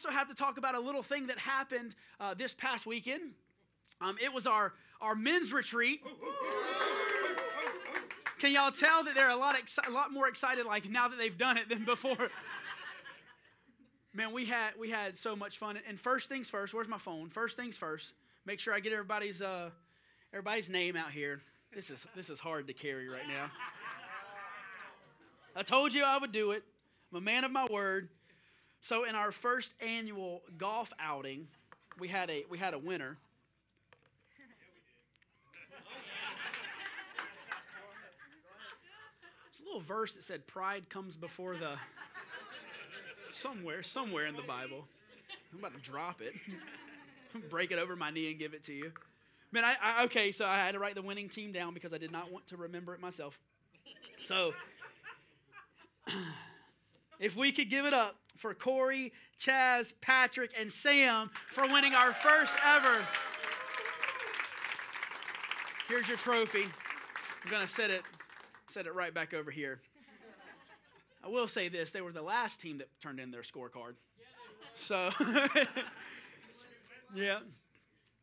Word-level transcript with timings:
also 0.00 0.16
have 0.16 0.28
to 0.28 0.34
talk 0.34 0.56
about 0.56 0.74
a 0.74 0.80
little 0.80 1.02
thing 1.02 1.26
that 1.26 1.38
happened 1.38 1.94
uh, 2.20 2.32
this 2.32 2.54
past 2.54 2.86
weekend. 2.86 3.20
Um, 4.00 4.16
it 4.22 4.32
was 4.32 4.46
our, 4.46 4.72
our 5.00 5.14
men's 5.14 5.52
retreat. 5.52 6.00
Can 8.38 8.52
y'all 8.52 8.72
tell 8.72 9.04
that 9.04 9.14
they're 9.14 9.28
a 9.28 9.36
lot, 9.36 9.56
a 9.86 9.90
lot 9.90 10.10
more 10.10 10.26
excited 10.28 10.64
like 10.64 10.88
now 10.88 11.08
that 11.08 11.18
they've 11.18 11.36
done 11.36 11.58
it 11.58 11.68
than 11.68 11.84
before? 11.84 12.16
Man, 14.14 14.32
we 14.32 14.46
had 14.46 14.70
we 14.78 14.90
had 14.90 15.16
so 15.16 15.36
much 15.36 15.58
fun. 15.58 15.78
And 15.86 16.00
first 16.00 16.28
things 16.28 16.48
first, 16.48 16.72
where's 16.72 16.88
my 16.88 16.98
phone? 16.98 17.28
First 17.28 17.56
things 17.56 17.76
first, 17.76 18.12
make 18.46 18.58
sure 18.58 18.74
I 18.74 18.80
get 18.80 18.92
everybody's 18.92 19.42
uh, 19.42 19.70
everybody's 20.32 20.68
name 20.68 20.96
out 20.96 21.12
here. 21.12 21.42
This 21.74 21.90
is 21.90 21.98
this 22.16 22.28
is 22.30 22.40
hard 22.40 22.66
to 22.68 22.72
carry 22.72 23.08
right 23.08 23.28
now. 23.28 23.50
I 25.54 25.62
told 25.62 25.92
you 25.92 26.02
I 26.02 26.16
would 26.16 26.32
do 26.32 26.52
it. 26.52 26.64
I'm 27.12 27.18
a 27.18 27.20
man 27.20 27.44
of 27.44 27.52
my 27.52 27.66
word. 27.70 28.08
So 28.80 29.04
in 29.04 29.14
our 29.14 29.30
first 29.30 29.74
annual 29.80 30.42
golf 30.56 30.90
outing, 30.98 31.46
we 31.98 32.08
had 32.08 32.30
a 32.30 32.44
we 32.48 32.58
had 32.58 32.72
a 32.72 32.78
winner. 32.78 33.18
There's 39.50 39.60
a 39.60 39.64
little 39.64 39.82
verse 39.82 40.12
that 40.12 40.22
said 40.22 40.46
pride 40.46 40.88
comes 40.88 41.14
before 41.14 41.56
the 41.56 41.74
somewhere, 43.28 43.82
somewhere 43.82 44.26
in 44.26 44.34
the 44.34 44.42
Bible. 44.42 44.86
I'm 45.52 45.58
about 45.58 45.74
to 45.74 45.80
drop 45.80 46.22
it. 46.22 46.34
Break 47.50 47.70
it 47.70 47.78
over 47.78 47.96
my 47.96 48.10
knee 48.10 48.30
and 48.30 48.38
give 48.38 48.54
it 48.54 48.64
to 48.64 48.72
you. 48.72 48.92
Man, 49.52 49.64
I, 49.64 49.74
I 49.82 50.04
okay, 50.04 50.32
so 50.32 50.46
I 50.46 50.56
had 50.56 50.72
to 50.72 50.78
write 50.78 50.94
the 50.94 51.02
winning 51.02 51.28
team 51.28 51.52
down 51.52 51.74
because 51.74 51.92
I 51.92 51.98
did 51.98 52.12
not 52.12 52.32
want 52.32 52.46
to 52.48 52.56
remember 52.56 52.94
it 52.94 53.00
myself. 53.00 53.38
So 54.22 54.52
if 57.20 57.36
we 57.36 57.52
could 57.52 57.68
give 57.68 57.84
it 57.84 57.92
up 57.92 58.16
for 58.40 58.54
Corey, 58.54 59.12
Chaz, 59.38 59.92
Patrick, 60.00 60.50
and 60.58 60.72
Sam 60.72 61.30
for 61.52 61.64
winning 61.68 61.94
our 61.94 62.12
first 62.12 62.54
ever. 62.66 63.04
Here's 65.86 66.08
your 66.08 66.16
trophy. 66.16 66.64
I'm 67.44 67.50
gonna 67.50 67.68
set 67.68 67.90
it, 67.90 68.02
set 68.70 68.86
it 68.86 68.94
right 68.94 69.12
back 69.12 69.34
over 69.34 69.50
here. 69.50 69.80
I 71.22 71.28
will 71.28 71.46
say 71.46 71.68
this: 71.68 71.90
they 71.90 72.00
were 72.00 72.12
the 72.12 72.22
last 72.22 72.60
team 72.60 72.78
that 72.78 72.88
turned 73.02 73.20
in 73.20 73.30
their 73.30 73.42
scorecard. 73.42 73.94
So, 74.78 75.10
yeah. 77.14 77.40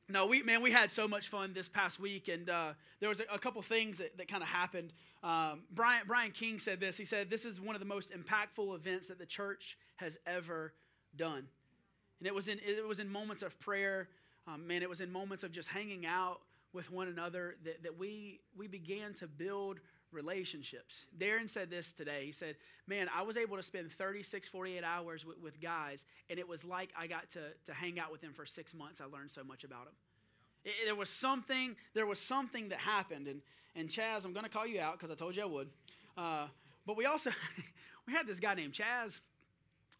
No, 0.10 0.26
we 0.26 0.42
man, 0.42 0.62
we 0.62 0.72
had 0.72 0.90
so 0.90 1.06
much 1.06 1.28
fun 1.28 1.52
this 1.54 1.68
past 1.68 2.00
week, 2.00 2.30
and 2.30 2.50
uh, 2.50 2.74
there 3.02 3.10
was 3.10 3.20
a, 3.20 3.26
a, 3.34 3.38
couple 3.38 3.62
things 3.62 3.98
that, 3.98 4.18
that 4.18 4.30
kind 4.30 4.42
of 4.42 4.48
happened. 4.48 4.94
Um, 5.22 5.64
Brian 5.72 6.04
Brian 6.08 6.32
King 6.32 6.60
said 6.60 6.80
this. 6.80 6.96
He 6.96 7.04
said 7.04 7.30
this 7.30 7.44
is 7.44 7.60
one 7.60 7.76
of 7.76 7.82
the 7.82 7.86
most 7.86 8.12
impactful 8.12 8.74
events 8.74 9.08
that 9.08 9.20
the 9.20 9.26
church 9.26 9.78
has 9.98 10.18
ever 10.26 10.74
done, 11.18 11.46
and 12.20 12.28
it 12.28 12.34
was 12.34 12.48
in 12.48 12.58
it 12.66 12.88
was 12.88 13.00
in 13.00 13.10
moments 13.10 13.44
of 13.44 13.60
prayer. 13.60 14.08
Um, 14.48 14.66
man, 14.66 14.82
it 14.82 14.90
was 14.90 15.02
in 15.02 15.12
moments 15.12 15.44
of 15.44 15.52
just 15.52 15.68
hanging 15.68 16.06
out 16.06 16.40
with 16.72 16.90
one 16.90 17.10
another 17.10 17.56
that, 17.66 17.84
that 17.84 17.98
we 17.98 18.40
we 18.56 18.68
began 18.68 19.14
to 19.16 19.28
build 19.28 19.80
relationships. 20.12 20.96
Darren 21.20 21.50
said 21.50 21.70
this 21.70 21.92
today. 21.92 22.26
He 22.26 22.32
said, 22.32 22.56
Man, 22.88 23.08
I 23.16 23.22
was 23.22 23.38
able 23.38 23.58
to 23.58 23.64
spend 23.64 23.92
36, 23.92 24.48
48 24.48 24.84
hours 24.84 25.26
with, 25.26 25.38
with, 25.40 25.60
guys, 25.62 26.06
and 26.30 26.40
it 26.40 26.48
was 26.48 26.64
like 26.64 26.90
I 26.98 27.08
got 27.08 27.30
to, 27.32 27.40
to 27.66 27.74
hang 27.74 28.00
out 28.00 28.12
with 28.12 28.22
them 28.22 28.34
for 28.34 28.46
six 28.46 28.74
months. 28.74 29.02
I 29.02 29.06
learned 29.06 29.32
so 29.32 29.44
much 29.44 29.64
about 29.64 29.86
them. 29.86 29.94
It, 30.64 30.74
there 30.86 30.96
was 30.96 31.10
something, 31.10 31.76
there 31.94 32.06
was 32.06 32.20
something 32.20 32.70
that 32.70 32.80
happened. 32.80 33.28
And, 33.28 33.42
and 33.76 33.90
Chaz, 33.90 34.26
I'm 34.26 34.34
going 34.34 34.46
to 34.46 34.50
call 34.50 34.66
you 34.66 34.80
out 34.80 34.98
because 34.98 35.12
I 35.12 35.16
told 35.16 35.36
you 35.36 35.44
I 35.44 35.46
would. 35.46 35.70
Uh, 36.18 36.48
but 36.86 36.98
we 36.98 37.06
also, 37.06 37.32
we 38.08 38.14
had 38.14 38.26
this 38.26 38.40
guy 38.40 38.54
named 38.54 38.74
Chaz. 38.74 39.20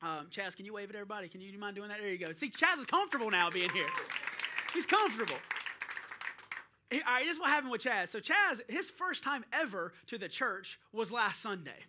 Um, 0.02 0.28
Chaz, 0.32 0.56
can 0.56 0.66
you 0.66 0.74
wave 0.74 0.90
at 0.90 0.96
everybody? 0.96 1.28
Can 1.28 1.42
you, 1.42 1.52
you 1.52 1.60
mind 1.60 1.76
doing 1.76 1.90
that? 1.90 2.00
There 2.00 2.10
you 2.10 2.18
go. 2.18 2.32
See, 2.34 2.50
Chaz 2.50 2.80
is 2.80 2.86
comfortable 2.86 3.30
now 3.32 3.50
being 3.50 3.70
here. 3.72 3.88
He's 4.74 4.86
comfortable. 4.86 5.38
All 6.90 7.00
right, 7.06 7.26
this 7.26 7.36
is 7.36 7.40
what 7.40 7.50
happened 7.50 7.72
with 7.72 7.82
Chaz. 7.82 8.10
So, 8.10 8.20
Chaz, 8.20 8.62
his 8.70 8.90
first 8.90 9.22
time 9.24 9.44
ever 9.52 9.92
to 10.08 10.18
the 10.18 10.30
church 10.30 10.80
was 10.94 11.12
last 11.12 11.42
Sunday. 11.42 11.72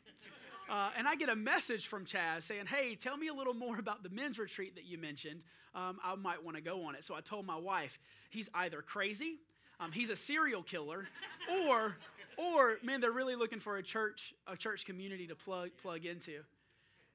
Uh, 0.71 0.91
and 0.99 1.09
I 1.09 1.17
get 1.17 1.31
a 1.31 1.35
message 1.35 1.87
from 1.87 2.05
Chaz 2.05 2.43
saying, 2.43 2.67
Hey, 2.67 2.95
tell 2.95 3.17
me 3.17 3.29
a 3.29 3.33
little 3.33 3.55
more 3.55 3.79
about 3.79 4.03
the 4.03 4.11
men's 4.11 4.39
retreat 4.39 4.75
that 4.75 4.85
you 4.85 4.99
mentioned. 4.99 5.41
Um, 5.75 5.99
I 6.05 6.15
might 6.15 6.45
want 6.45 6.59
to 6.59 6.63
go 6.63 6.85
on 6.85 6.95
it. 6.95 7.07
So 7.07 7.15
I 7.15 7.23
told 7.23 7.47
my 7.47 7.57
wife, 7.57 7.99
He's 8.29 8.51
either 8.53 8.83
crazy, 8.83 9.37
um, 9.81 9.93
he's 9.93 10.11
a 10.11 10.17
serial 10.17 10.63
killer, 10.63 11.07
or, 11.67 11.97
or, 12.37 12.77
man, 12.83 13.01
they're 13.01 13.13
really 13.13 13.35
looking 13.35 13.61
for 13.61 13.79
a 13.79 13.83
church, 13.83 14.35
a 14.47 14.59
church 14.59 14.85
community 14.85 15.27
to 15.29 15.35
plug, 15.35 15.71
plug 15.81 16.05
into. 16.05 16.41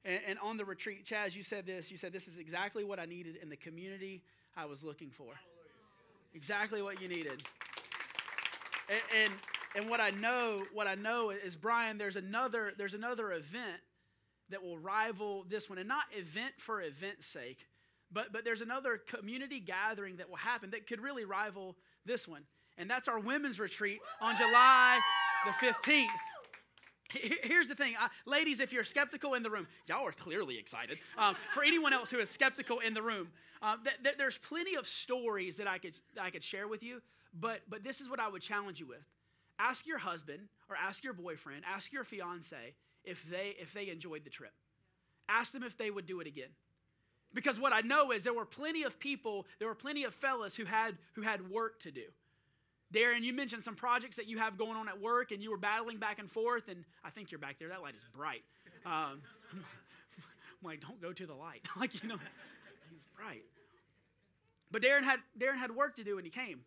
And, 0.04 0.18
and 0.26 0.38
on 0.40 0.56
the 0.56 0.64
retreat, 0.64 1.04
Chaz, 1.04 1.36
you 1.36 1.44
said 1.44 1.64
this. 1.64 1.92
You 1.92 1.96
said, 1.96 2.12
This 2.12 2.26
is 2.26 2.38
exactly 2.38 2.82
what 2.82 2.98
I 2.98 3.04
needed 3.04 3.36
in 3.40 3.48
the 3.48 3.56
community 3.56 4.20
I 4.56 4.64
was 4.64 4.82
looking 4.82 5.10
for. 5.10 5.32
Exactly 6.34 6.82
what 6.82 7.00
you 7.00 7.06
needed. 7.06 7.44
And, 8.88 9.02
and, 9.24 9.32
and 9.76 9.90
what 9.90 10.00
I 10.00 10.10
know, 10.10 10.62
what 10.72 10.86
I 10.86 10.94
know 10.94 11.30
is 11.30 11.56
Brian, 11.56 11.98
there's 11.98 12.16
another, 12.16 12.72
there's 12.76 12.94
another 12.94 13.32
event 13.32 13.80
that 14.50 14.62
will 14.62 14.78
rival 14.78 15.44
this 15.48 15.68
one, 15.68 15.78
and 15.78 15.88
not 15.88 16.04
event 16.12 16.52
for 16.58 16.82
event's 16.82 17.26
sake, 17.26 17.66
but 18.12 18.32
but 18.32 18.44
there's 18.44 18.60
another 18.60 18.98
community 18.98 19.58
gathering 19.58 20.16
that 20.16 20.28
will 20.28 20.36
happen 20.36 20.70
that 20.70 20.86
could 20.86 21.00
really 21.00 21.24
rival 21.24 21.76
this 22.04 22.28
one, 22.28 22.42
and 22.76 22.88
that's 22.88 23.08
our 23.08 23.18
women's 23.18 23.58
retreat 23.58 24.00
on 24.20 24.36
July 24.36 25.00
the 25.44 25.66
15th. 25.66 26.06
Here's 27.10 27.68
the 27.68 27.74
thing, 27.74 27.94
uh, 28.00 28.08
ladies, 28.26 28.60
if 28.60 28.72
you're 28.72 28.84
skeptical 28.84 29.34
in 29.34 29.42
the 29.42 29.50
room, 29.50 29.66
y'all 29.86 30.06
are 30.06 30.12
clearly 30.12 30.58
excited. 30.58 30.98
Um, 31.18 31.36
for 31.52 31.62
anyone 31.62 31.92
else 31.92 32.10
who 32.10 32.18
is 32.18 32.30
skeptical 32.30 32.80
in 32.80 32.94
the 32.94 33.02
room, 33.02 33.28
uh, 33.62 33.76
th- 33.84 33.96
th- 34.02 34.16
there's 34.16 34.38
plenty 34.38 34.74
of 34.74 34.88
stories 34.88 35.56
that 35.58 35.68
I 35.68 35.78
could, 35.78 35.98
that 36.14 36.24
I 36.24 36.30
could 36.30 36.42
share 36.42 36.66
with 36.66 36.82
you, 36.82 37.00
but, 37.40 37.60
but 37.68 37.84
this 37.84 38.00
is 38.00 38.08
what 38.08 38.20
I 38.20 38.28
would 38.28 38.42
challenge 38.42 38.80
you 38.80 38.86
with. 38.86 39.04
Ask 39.58 39.86
your 39.86 39.98
husband 39.98 40.40
or 40.68 40.76
ask 40.76 41.04
your 41.04 41.12
boyfriend, 41.12 41.62
ask 41.72 41.92
your 41.92 42.04
fiance 42.04 42.74
if 43.04 43.22
they, 43.30 43.54
if 43.60 43.72
they 43.72 43.90
enjoyed 43.90 44.24
the 44.24 44.30
trip. 44.30 44.52
Ask 45.28 45.52
them 45.52 45.62
if 45.62 45.76
they 45.76 45.90
would 45.90 46.06
do 46.06 46.20
it 46.20 46.26
again. 46.26 46.50
Because 47.32 47.58
what 47.58 47.72
I 47.72 47.80
know 47.80 48.12
is 48.12 48.24
there 48.24 48.32
were 48.32 48.44
plenty 48.44 48.84
of 48.84 48.98
people, 48.98 49.46
there 49.58 49.68
were 49.68 49.74
plenty 49.74 50.04
of 50.04 50.14
fellas 50.14 50.56
who 50.56 50.64
had, 50.64 50.96
who 51.14 51.22
had 51.22 51.50
work 51.50 51.80
to 51.80 51.90
do. 51.90 52.04
Darren, 52.94 53.22
you 53.22 53.32
mentioned 53.32 53.64
some 53.64 53.74
projects 53.74 54.16
that 54.16 54.26
you 54.26 54.38
have 54.38 54.56
going 54.56 54.76
on 54.76 54.88
at 54.88 55.00
work 55.00 55.32
and 55.32 55.42
you 55.42 55.50
were 55.50 55.56
battling 55.56 55.98
back 55.98 56.18
and 56.18 56.30
forth, 56.30 56.68
and 56.68 56.84
I 57.04 57.10
think 57.10 57.30
you're 57.30 57.40
back 57.40 57.58
there. 57.58 57.68
That 57.68 57.82
light 57.82 57.94
is 57.94 58.04
bright. 58.16 58.42
Um, 58.86 59.20
I'm 59.52 59.62
like, 60.62 60.80
don't 60.80 61.00
go 61.02 61.12
to 61.12 61.26
the 61.26 61.34
light. 61.34 61.62
like, 61.78 62.02
you 62.02 62.08
know, 62.08 62.14
it's 62.14 63.08
bright. 63.16 63.42
But 64.70 64.82
Darren 64.82 65.02
had, 65.02 65.20
Darren 65.38 65.58
had 65.58 65.74
work 65.74 65.96
to 65.96 66.04
do 66.04 66.16
when 66.16 66.24
he 66.24 66.30
came. 66.30 66.60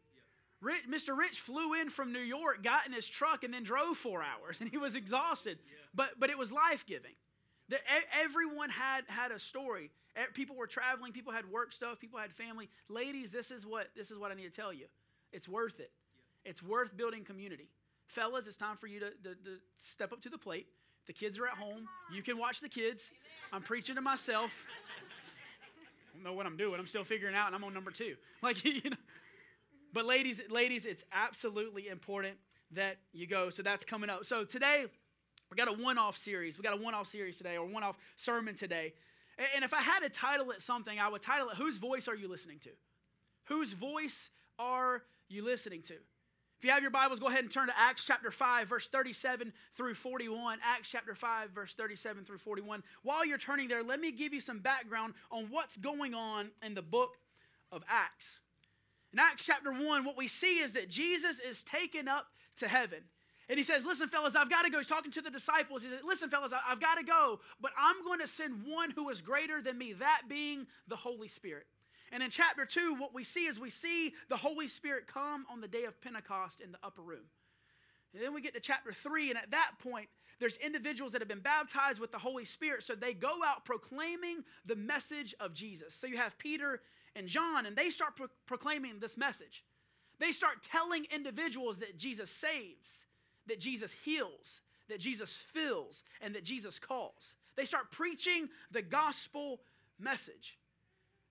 Rich, 0.59 0.83
Mr. 0.89 1.15
Rich 1.15 1.41
flew 1.41 1.73
in 1.75 1.89
from 1.89 2.11
New 2.11 2.19
York, 2.19 2.63
got 2.63 2.87
in 2.87 2.93
his 2.93 3.07
truck, 3.07 3.43
and 3.43 3.53
then 3.53 3.63
drove 3.63 3.97
four 3.97 4.23
hours, 4.23 4.57
and 4.61 4.69
he 4.69 4.77
was 4.77 4.95
exhausted. 4.95 5.59
But, 5.93 6.19
but 6.19 6.29
it 6.29 6.37
was 6.37 6.51
life 6.51 6.85
giving. 6.85 7.13
Everyone 8.17 8.69
had, 8.69 9.03
had 9.07 9.31
a 9.31 9.39
story. 9.39 9.91
People 10.33 10.55
were 10.55 10.67
traveling, 10.67 11.11
people 11.11 11.33
had 11.33 11.49
work 11.51 11.73
stuff, 11.73 11.99
people 11.99 12.19
had 12.19 12.33
family. 12.33 12.69
Ladies, 12.89 13.31
this 13.31 13.51
is 13.51 13.65
what, 13.65 13.87
this 13.95 14.09
is 14.09 14.17
what 14.17 14.31
I 14.31 14.35
need 14.35 14.51
to 14.51 14.55
tell 14.55 14.73
you. 14.73 14.85
It's 15.31 15.47
worth 15.47 15.79
it. 15.79 15.91
It's 16.45 16.63
worth 16.63 16.95
building 16.95 17.23
community. 17.23 17.69
Fellas, 18.07 18.47
it's 18.47 18.57
time 18.57 18.77
for 18.77 18.87
you 18.87 18.99
to, 18.99 19.09
to, 19.09 19.35
to 19.35 19.57
step 19.91 20.13
up 20.13 20.21
to 20.21 20.29
the 20.29 20.37
plate. 20.37 20.67
The 21.07 21.13
kids 21.13 21.39
are 21.39 21.47
at 21.47 21.53
home. 21.53 21.87
You 22.13 22.21
can 22.21 22.37
watch 22.37 22.59
the 22.59 22.69
kids. 22.69 23.11
I'm 23.51 23.61
preaching 23.61 23.95
to 23.95 24.01
myself. 24.01 24.51
I 26.11 26.15
don't 26.15 26.23
know 26.23 26.33
what 26.33 26.45
I'm 26.45 26.57
doing. 26.57 26.79
I'm 26.79 26.87
still 26.87 27.03
figuring 27.03 27.35
out, 27.35 27.47
and 27.47 27.55
I'm 27.55 27.63
on 27.63 27.73
number 27.73 27.91
two. 27.91 28.15
Like, 28.41 28.63
you 28.63 28.89
know. 28.89 28.97
But 29.93 30.05
ladies, 30.05 30.41
ladies, 30.49 30.85
it's 30.85 31.03
absolutely 31.11 31.87
important 31.87 32.35
that 32.71 32.97
you 33.13 33.25
go. 33.25 33.49
So 33.49 33.63
that's 33.63 33.83
coming 33.83 34.09
up. 34.09 34.25
So 34.25 34.43
today, 34.43 34.85
we 35.49 35.55
got 35.55 35.67
a 35.67 35.73
one-off 35.73 36.17
series. 36.17 36.57
We 36.57 36.63
got 36.63 36.77
a 36.77 36.81
one-off 36.81 37.09
series 37.09 37.37
today, 37.37 37.57
or 37.57 37.65
one-off 37.65 37.97
sermon 38.15 38.55
today. 38.55 38.93
And 39.55 39.63
if 39.63 39.73
I 39.73 39.81
had 39.81 39.99
to 40.01 40.09
title 40.09 40.51
it 40.51 40.61
something, 40.61 40.99
I 40.99 41.07
would 41.09 41.21
title 41.21 41.49
it, 41.49 41.57
Whose 41.57 41.77
Voice 41.77 42.07
Are 42.07 42.15
You 42.15 42.27
Listening 42.27 42.59
to? 42.59 42.69
Whose 43.45 43.73
voice 43.73 44.29
are 44.59 45.03
you 45.29 45.43
listening 45.43 45.81
to? 45.83 45.95
If 46.59 46.65
you 46.65 46.71
have 46.71 46.81
your 46.81 46.89
Bibles, 46.89 47.19
go 47.19 47.27
ahead 47.27 47.43
and 47.43 47.51
turn 47.51 47.67
to 47.67 47.73
Acts 47.77 48.03
chapter 48.03 48.31
5, 48.31 48.67
verse 48.67 48.87
37 48.87 49.53
through 49.75 49.93
41. 49.93 50.57
Acts 50.63 50.89
chapter 50.89 51.13
5, 51.13 51.51
verse 51.51 51.75
37 51.75 52.25
through 52.25 52.39
41. 52.39 52.81
While 53.03 53.23
you're 53.27 53.37
turning 53.37 53.67
there, 53.67 53.83
let 53.83 53.99
me 53.99 54.11
give 54.11 54.33
you 54.33 54.41
some 54.41 54.57
background 54.57 55.13
on 55.31 55.49
what's 55.51 55.77
going 55.77 56.15
on 56.15 56.49
in 56.63 56.73
the 56.73 56.81
book 56.81 57.11
of 57.71 57.83
Acts. 57.87 58.41
In 59.13 59.19
Acts 59.19 59.43
chapter 59.45 59.71
1, 59.71 60.03
what 60.03 60.17
we 60.17 60.27
see 60.27 60.57
is 60.57 60.71
that 60.71 60.89
Jesus 60.89 61.39
is 61.39 61.61
taken 61.61 62.07
up 62.07 62.25
to 62.57 62.67
heaven. 62.67 63.03
And 63.49 63.59
he 63.59 63.63
says, 63.63 63.85
Listen, 63.85 64.09
fellas, 64.09 64.35
I've 64.35 64.49
got 64.49 64.63
to 64.63 64.71
go. 64.71 64.79
He's 64.79 64.87
talking 64.87 65.11
to 65.11 65.21
the 65.21 65.29
disciples. 65.29 65.83
He 65.83 65.89
says, 65.89 65.99
Listen, 66.03 66.31
fellas, 66.31 66.51
I've 66.67 66.81
got 66.81 66.95
to 66.95 67.03
go, 67.03 67.39
but 67.61 67.71
I'm 67.79 68.03
going 68.03 68.19
to 68.19 68.27
send 68.27 68.63
one 68.65 68.89
who 68.89 69.09
is 69.09 69.21
greater 69.21 69.61
than 69.61 69.77
me, 69.77 69.93
that 69.93 70.23
being 70.27 70.65
the 70.87 70.95
Holy 70.95 71.27
Spirit. 71.27 71.67
And 72.11 72.23
in 72.23 72.29
chapter 72.29 72.65
2, 72.65 72.95
what 72.95 73.13
we 73.13 73.23
see 73.23 73.47
is 73.47 73.59
we 73.59 73.69
see 73.69 74.13
the 74.29 74.37
Holy 74.37 74.67
Spirit 74.67 75.07
come 75.07 75.45
on 75.51 75.61
the 75.61 75.67
day 75.67 75.83
of 75.83 75.99
Pentecost 76.01 76.61
in 76.61 76.71
the 76.71 76.79
upper 76.83 77.01
room. 77.01 77.25
And 78.13 78.23
then 78.23 78.33
we 78.33 78.41
get 78.41 78.53
to 78.53 78.59
chapter 78.59 78.91
3, 78.91 79.29
and 79.29 79.37
at 79.37 79.51
that 79.51 79.71
point, 79.79 80.07
there's 80.39 80.57
individuals 80.57 81.11
that 81.11 81.21
have 81.21 81.27
been 81.27 81.39
baptized 81.39 81.99
with 81.99 82.11
the 82.11 82.17
Holy 82.17 82.45
Spirit, 82.45 82.83
so 82.83 82.95
they 82.95 83.13
go 83.13 83.39
out 83.45 83.65
proclaiming 83.65 84.43
the 84.65 84.75
message 84.75 85.35
of 85.39 85.53
Jesus. 85.53 85.93
So 85.93 86.07
you 86.07 86.17
have 86.17 86.37
Peter 86.37 86.81
and 87.15 87.27
John, 87.27 87.65
and 87.65 87.75
they 87.75 87.89
start 87.89 88.15
pro- 88.15 88.27
proclaiming 88.45 88.99
this 88.99 89.17
message. 89.17 89.63
They 90.19 90.31
start 90.31 90.63
telling 90.63 91.05
individuals 91.13 91.79
that 91.79 91.97
Jesus 91.97 92.29
saves, 92.29 93.05
that 93.47 93.59
Jesus 93.59 93.91
heals, 94.03 94.61
that 94.89 94.99
Jesus 94.99 95.35
fills, 95.53 96.03
and 96.21 96.33
that 96.35 96.43
Jesus 96.43 96.79
calls. 96.79 97.35
They 97.55 97.65
start 97.65 97.91
preaching 97.91 98.49
the 98.71 98.81
gospel 98.81 99.59
message. 99.99 100.57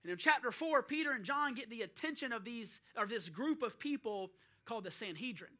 And 0.03 0.11
in 0.11 0.17
chapter 0.17 0.51
4, 0.51 0.83
Peter 0.83 1.11
and 1.11 1.23
John 1.23 1.53
get 1.53 1.69
the 1.69 1.81
attention 1.81 2.31
of 2.31 2.43
these 2.45 2.81
of 2.95 3.09
this 3.09 3.29
group 3.29 3.61
of 3.63 3.79
people 3.79 4.31
called 4.65 4.83
the 4.83 4.91
Sanhedrin. 4.91 5.51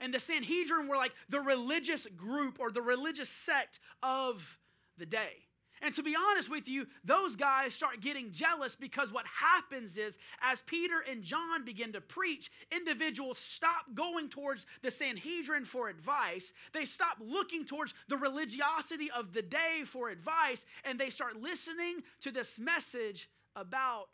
And 0.00 0.12
the 0.12 0.20
Sanhedrin 0.20 0.88
were 0.88 0.96
like 0.96 1.12
the 1.28 1.40
religious 1.40 2.06
group 2.16 2.58
or 2.58 2.70
the 2.70 2.82
religious 2.82 3.28
sect 3.28 3.78
of 4.02 4.58
the 4.98 5.06
day. 5.06 5.46
And 5.82 5.92
to 5.94 6.02
be 6.02 6.14
honest 6.14 6.48
with 6.48 6.68
you, 6.68 6.86
those 7.04 7.34
guys 7.34 7.74
start 7.74 8.00
getting 8.00 8.30
jealous 8.30 8.76
because 8.76 9.12
what 9.12 9.26
happens 9.26 9.96
is, 9.96 10.16
as 10.40 10.62
Peter 10.62 11.02
and 11.10 11.24
John 11.24 11.64
begin 11.64 11.92
to 11.94 12.00
preach, 12.00 12.52
individuals 12.70 13.36
stop 13.36 13.86
going 13.92 14.28
towards 14.28 14.64
the 14.82 14.92
Sanhedrin 14.92 15.64
for 15.64 15.88
advice. 15.88 16.52
They 16.72 16.84
stop 16.84 17.16
looking 17.20 17.64
towards 17.64 17.94
the 18.08 18.16
religiosity 18.16 19.10
of 19.10 19.32
the 19.32 19.42
day 19.42 19.82
for 19.84 20.08
advice, 20.08 20.66
and 20.84 21.00
they 21.00 21.10
start 21.10 21.42
listening 21.42 22.02
to 22.20 22.30
this 22.30 22.60
message 22.60 23.28
about 23.56 24.08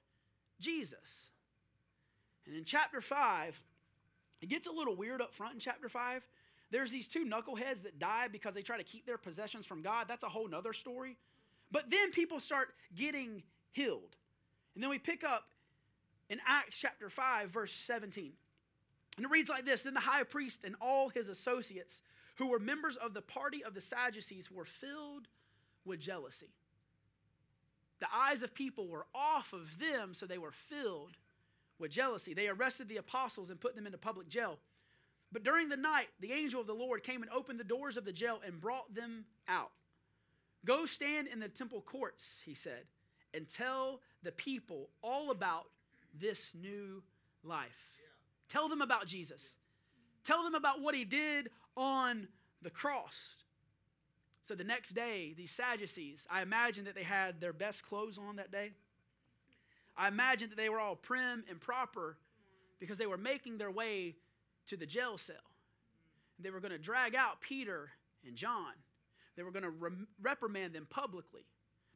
Jesus. 0.60 1.28
And 2.46 2.56
in 2.56 2.64
chapter 2.64 3.00
5, 3.00 3.60
it 4.40 4.48
gets 4.48 4.66
a 4.66 4.72
little 4.72 4.96
weird 4.96 5.20
up 5.20 5.34
front 5.34 5.54
in 5.54 5.60
chapter 5.60 5.88
5. 5.88 6.22
There's 6.70 6.90
these 6.90 7.08
two 7.08 7.24
knuckleheads 7.24 7.82
that 7.82 7.98
die 7.98 8.28
because 8.28 8.54
they 8.54 8.62
try 8.62 8.76
to 8.76 8.84
keep 8.84 9.06
their 9.06 9.18
possessions 9.18 9.66
from 9.66 9.82
God. 9.82 10.06
That's 10.08 10.22
a 10.22 10.28
whole 10.28 10.48
nother 10.48 10.72
story. 10.72 11.16
But 11.70 11.90
then 11.90 12.10
people 12.10 12.40
start 12.40 12.68
getting 12.94 13.42
healed. 13.72 14.16
And 14.74 14.82
then 14.82 14.90
we 14.90 14.98
pick 14.98 15.24
up 15.24 15.44
in 16.30 16.38
Acts 16.46 16.76
chapter 16.78 17.10
5, 17.10 17.50
verse 17.50 17.72
17. 17.72 18.32
And 19.16 19.24
it 19.24 19.30
reads 19.30 19.48
like 19.48 19.66
this 19.66 19.82
Then 19.82 19.94
the 19.94 20.00
high 20.00 20.22
priest 20.24 20.60
and 20.64 20.76
all 20.80 21.08
his 21.08 21.28
associates, 21.28 22.02
who 22.36 22.48
were 22.48 22.58
members 22.58 22.96
of 22.96 23.14
the 23.14 23.22
party 23.22 23.64
of 23.64 23.74
the 23.74 23.80
Sadducees, 23.80 24.50
were 24.50 24.64
filled 24.64 25.26
with 25.84 26.00
jealousy. 26.00 26.50
The 28.00 28.06
eyes 28.14 28.42
of 28.42 28.54
people 28.54 28.86
were 28.86 29.06
off 29.14 29.52
of 29.52 29.66
them, 29.78 30.14
so 30.14 30.26
they 30.26 30.38
were 30.38 30.52
filled 30.68 31.16
with 31.78 31.90
jealousy. 31.90 32.34
They 32.34 32.48
arrested 32.48 32.88
the 32.88 32.96
apostles 32.98 33.50
and 33.50 33.60
put 33.60 33.74
them 33.74 33.86
into 33.86 33.98
public 33.98 34.28
jail. 34.28 34.58
But 35.32 35.44
during 35.44 35.68
the 35.68 35.76
night, 35.76 36.08
the 36.20 36.32
angel 36.32 36.60
of 36.60 36.66
the 36.66 36.74
Lord 36.74 37.02
came 37.02 37.22
and 37.22 37.30
opened 37.30 37.60
the 37.60 37.64
doors 37.64 37.96
of 37.96 38.04
the 38.04 38.12
jail 38.12 38.40
and 38.46 38.60
brought 38.60 38.94
them 38.94 39.24
out. 39.46 39.70
Go 40.64 40.86
stand 40.86 41.28
in 41.28 41.38
the 41.38 41.48
temple 41.48 41.82
courts, 41.82 42.26
he 42.44 42.54
said, 42.54 42.84
and 43.34 43.48
tell 43.48 44.00
the 44.22 44.32
people 44.32 44.88
all 45.02 45.30
about 45.30 45.66
this 46.18 46.52
new 46.54 47.02
life. 47.44 47.68
Yeah. 48.00 48.52
Tell 48.52 48.68
them 48.68 48.80
about 48.80 49.06
Jesus. 49.06 49.42
Tell 50.24 50.42
them 50.42 50.54
about 50.54 50.80
what 50.80 50.94
he 50.94 51.04
did 51.04 51.50
on 51.76 52.26
the 52.62 52.70
cross. 52.70 53.16
So 54.48 54.54
the 54.54 54.64
next 54.64 54.94
day, 54.94 55.34
these 55.36 55.50
Sadducees, 55.50 56.26
I 56.30 56.40
imagine 56.42 56.86
that 56.86 56.94
they 56.94 57.02
had 57.02 57.40
their 57.40 57.52
best 57.52 57.82
clothes 57.82 58.18
on 58.18 58.36
that 58.36 58.50
day. 58.50 58.72
I 59.96 60.08
imagine 60.08 60.48
that 60.48 60.56
they 60.56 60.70
were 60.70 60.80
all 60.80 60.96
prim 60.96 61.44
and 61.50 61.60
proper 61.60 62.16
because 62.80 62.98
they 62.98 63.06
were 63.06 63.18
making 63.18 63.58
their 63.58 63.70
way 63.70 64.16
to 64.68 64.76
the 64.76 64.86
jail 64.86 65.18
cell. 65.18 65.36
They 66.38 66.50
were 66.50 66.60
going 66.60 66.72
to 66.72 66.78
drag 66.78 67.14
out 67.14 67.40
Peter 67.40 67.90
and 68.26 68.36
John 68.36 68.72
they 69.38 69.44
were 69.44 69.52
going 69.52 69.62
to 69.62 69.70
re- 69.70 69.92
reprimand 70.20 70.74
them 70.74 70.88
publicly. 70.90 71.42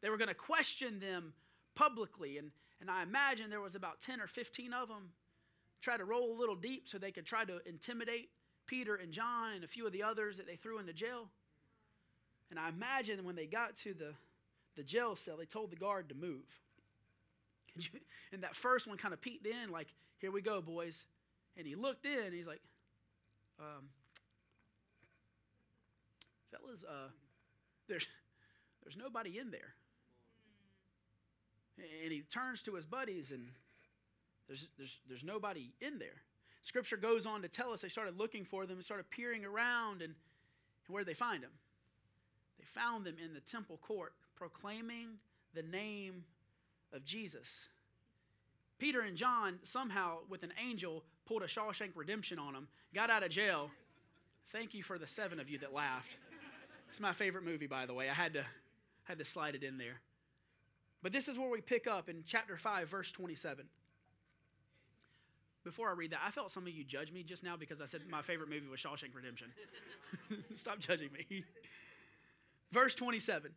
They 0.01 0.11
were 0.11 0.17
going 0.17 0.29
to 0.29 0.35
question 0.35 1.01
them 1.01 1.33
publicly. 1.75 2.39
And, 2.39 2.53
and 2.81 2.89
I 2.89 3.03
imagine 3.03 3.51
there 3.51 3.61
was 3.61 3.75
about 3.75 4.01
10 4.01 4.21
or 4.21 4.29
15 4.29 4.73
of 4.73 4.87
them 4.87 5.11
try 5.81 5.97
to 5.97 6.05
roll 6.05 6.31
a 6.31 6.39
little 6.39 6.55
deep 6.55 6.89
so 6.89 6.99
they 6.99 7.11
could 7.11 7.27
try 7.27 7.45
to 7.45 7.59
intimidate 7.67 8.31
Peter 8.69 8.95
and 8.95 9.13
John 9.13 9.55
and 9.57 9.65
a 9.65 9.67
few 9.67 9.85
of 9.85 9.93
the 9.93 10.05
others 10.05 10.37
that 10.37 10.47
they 10.47 10.55
threw 10.55 10.79
into 10.79 10.93
jail. 10.93 11.27
And 12.53 12.61
I 12.61 12.69
imagine 12.69 13.25
when 13.25 13.35
they 13.35 13.47
got 13.47 13.79
to 13.79 13.95
the, 13.95 14.13
the 14.77 14.83
jail 14.83 15.17
cell, 15.17 15.39
they 15.39 15.47
told 15.47 15.71
the 15.73 15.77
guard 15.77 16.11
to 16.11 16.15
move. 16.15 16.45
And 18.33 18.43
that 18.43 18.57
first 18.57 18.87
one 18.87 18.97
kind 18.97 19.13
of 19.13 19.21
peeked 19.21 19.47
in, 19.47 19.71
like, 19.71 19.89
here 20.19 20.31
we 20.31 20.41
go, 20.41 20.63
boys. 20.63 21.05
And 21.59 21.67
he 21.67 21.75
looked 21.75 22.07
in, 22.07 22.19
and 22.19 22.33
he's 22.33 22.47
like, 22.47 22.63
um, 23.61 23.91
fellas, 26.51 26.83
uh, 26.83 27.09
there's, 27.89 28.07
there's 28.83 28.97
nobody 28.97 29.39
in 29.39 29.51
there. 29.51 29.75
And 32.03 32.11
he 32.11 32.23
turns 32.31 32.63
to 32.63 32.75
his 32.75 32.87
buddies, 32.87 33.33
and 33.33 33.47
there's, 34.49 34.67
there's, 34.79 34.99
there's 35.09 35.25
nobody 35.25 35.73
in 35.83 35.99
there. 35.99 36.23
Scripture 36.63 36.97
goes 36.97 37.27
on 37.27 37.43
to 37.43 37.49
tell 37.49 37.73
us 37.73 37.83
they 37.83 37.91
started 37.91 38.19
looking 38.19 38.47
for 38.47 38.65
them 38.65 38.77
and 38.77 38.85
started 38.85 39.11
peering 39.11 39.45
around, 39.45 40.01
and, 40.01 40.15
and 40.87 40.89
where 40.89 41.05
did 41.05 41.09
they 41.09 41.19
find 41.19 41.43
them? 41.43 41.53
They 42.63 42.81
found 42.81 43.05
them 43.05 43.17
in 43.23 43.35
the 43.35 43.41
temple 43.41 43.79
court, 43.83 44.13
proclaiming 44.37 45.19
the 45.55 45.63
name 45.63 46.25
of 46.93 47.05
Jesus. 47.05 47.49
Peter 48.79 49.01
and 49.01 49.17
John 49.17 49.59
somehow, 49.65 50.19
with 50.29 50.45
an 50.45 50.53
angel, 50.65 51.03
pulled 51.27 51.43
a 51.43 51.47
Shawshank 51.47 51.91
redemption 51.95 52.39
on 52.39 52.53
them, 52.53 52.69
got 52.95 53.11
out 53.11 53.23
of 53.23 53.31
jail. 53.31 53.71
Thank 54.53 54.75
you 54.75 54.83
for 54.83 54.99
the 54.99 55.07
seven 55.07 55.41
of 55.41 55.49
you 55.49 55.59
that 55.59 55.73
laughed. 55.73 56.11
It's 56.91 57.01
my 57.01 57.13
favorite 57.13 57.45
movie, 57.45 57.67
by 57.67 57.87
the 57.87 57.95
way. 57.95 58.09
I 58.09 58.15
had 58.15 58.35
to, 58.35 58.45
had 59.05 59.19
to 59.19 59.25
slide 59.25 59.55
it 59.55 59.63
in 59.63 59.79
there. 59.79 60.01
But 61.03 61.13
this 61.13 61.27
is 61.27 61.39
where 61.39 61.51
we 61.51 61.61
pick 61.61 61.87
up 61.87 62.09
in 62.09 62.23
chapter 62.27 62.57
5, 62.57 62.89
verse 62.89 63.11
27. 63.11 63.65
Before 65.65 65.89
I 65.89 65.93
read 65.93 66.13
that, 66.13 66.21
I 66.25 66.31
felt 66.31 66.53
some 66.53 66.65
of 66.65 66.73
you 66.73 66.85
judge 66.85 67.11
me 67.13 67.23
just 67.23 67.43
now 67.43 67.57
because 67.57 67.81
I 67.81 67.87
said 67.87 68.03
my 68.09 68.23
favorite 68.23 68.51
movie 68.51 68.69
was 68.69 68.81
Shawshank 68.81 69.15
Redemption. 69.15 69.49
Stop 70.55 70.81
judging 70.81 71.11
me. 71.13 71.45
Verse 72.73 72.95
27. 72.95 73.51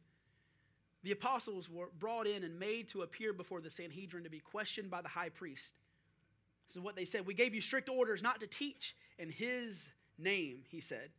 The 1.04 1.12
apostles 1.12 1.70
were 1.70 1.90
brought 2.00 2.28
in 2.28 2.44
and 2.44 2.60
made 2.60 2.90
to 2.90 3.04
appear 3.04 3.32
before 3.32 3.62
the 3.62 3.70
Sanhedrin 3.70 4.24
to 4.24 4.30
be 4.30 4.40
questioned 4.40 4.90
by 4.90 5.02
the 5.02 5.08
high 5.08 5.30
priest. 5.30 5.76
This 6.68 6.76
is 6.76 6.82
what 6.82 6.96
they 6.96 7.06
said. 7.06 7.26
We 7.26 7.36
gave 7.36 7.54
you 7.54 7.62
strict 7.62 7.90
orders 7.90 8.24
not 8.24 8.40
to 8.40 8.48
teach 8.48 8.96
in 9.20 9.30
his 9.30 9.88
name, 10.18 10.64
he 10.68 10.80
said. 10.80 11.12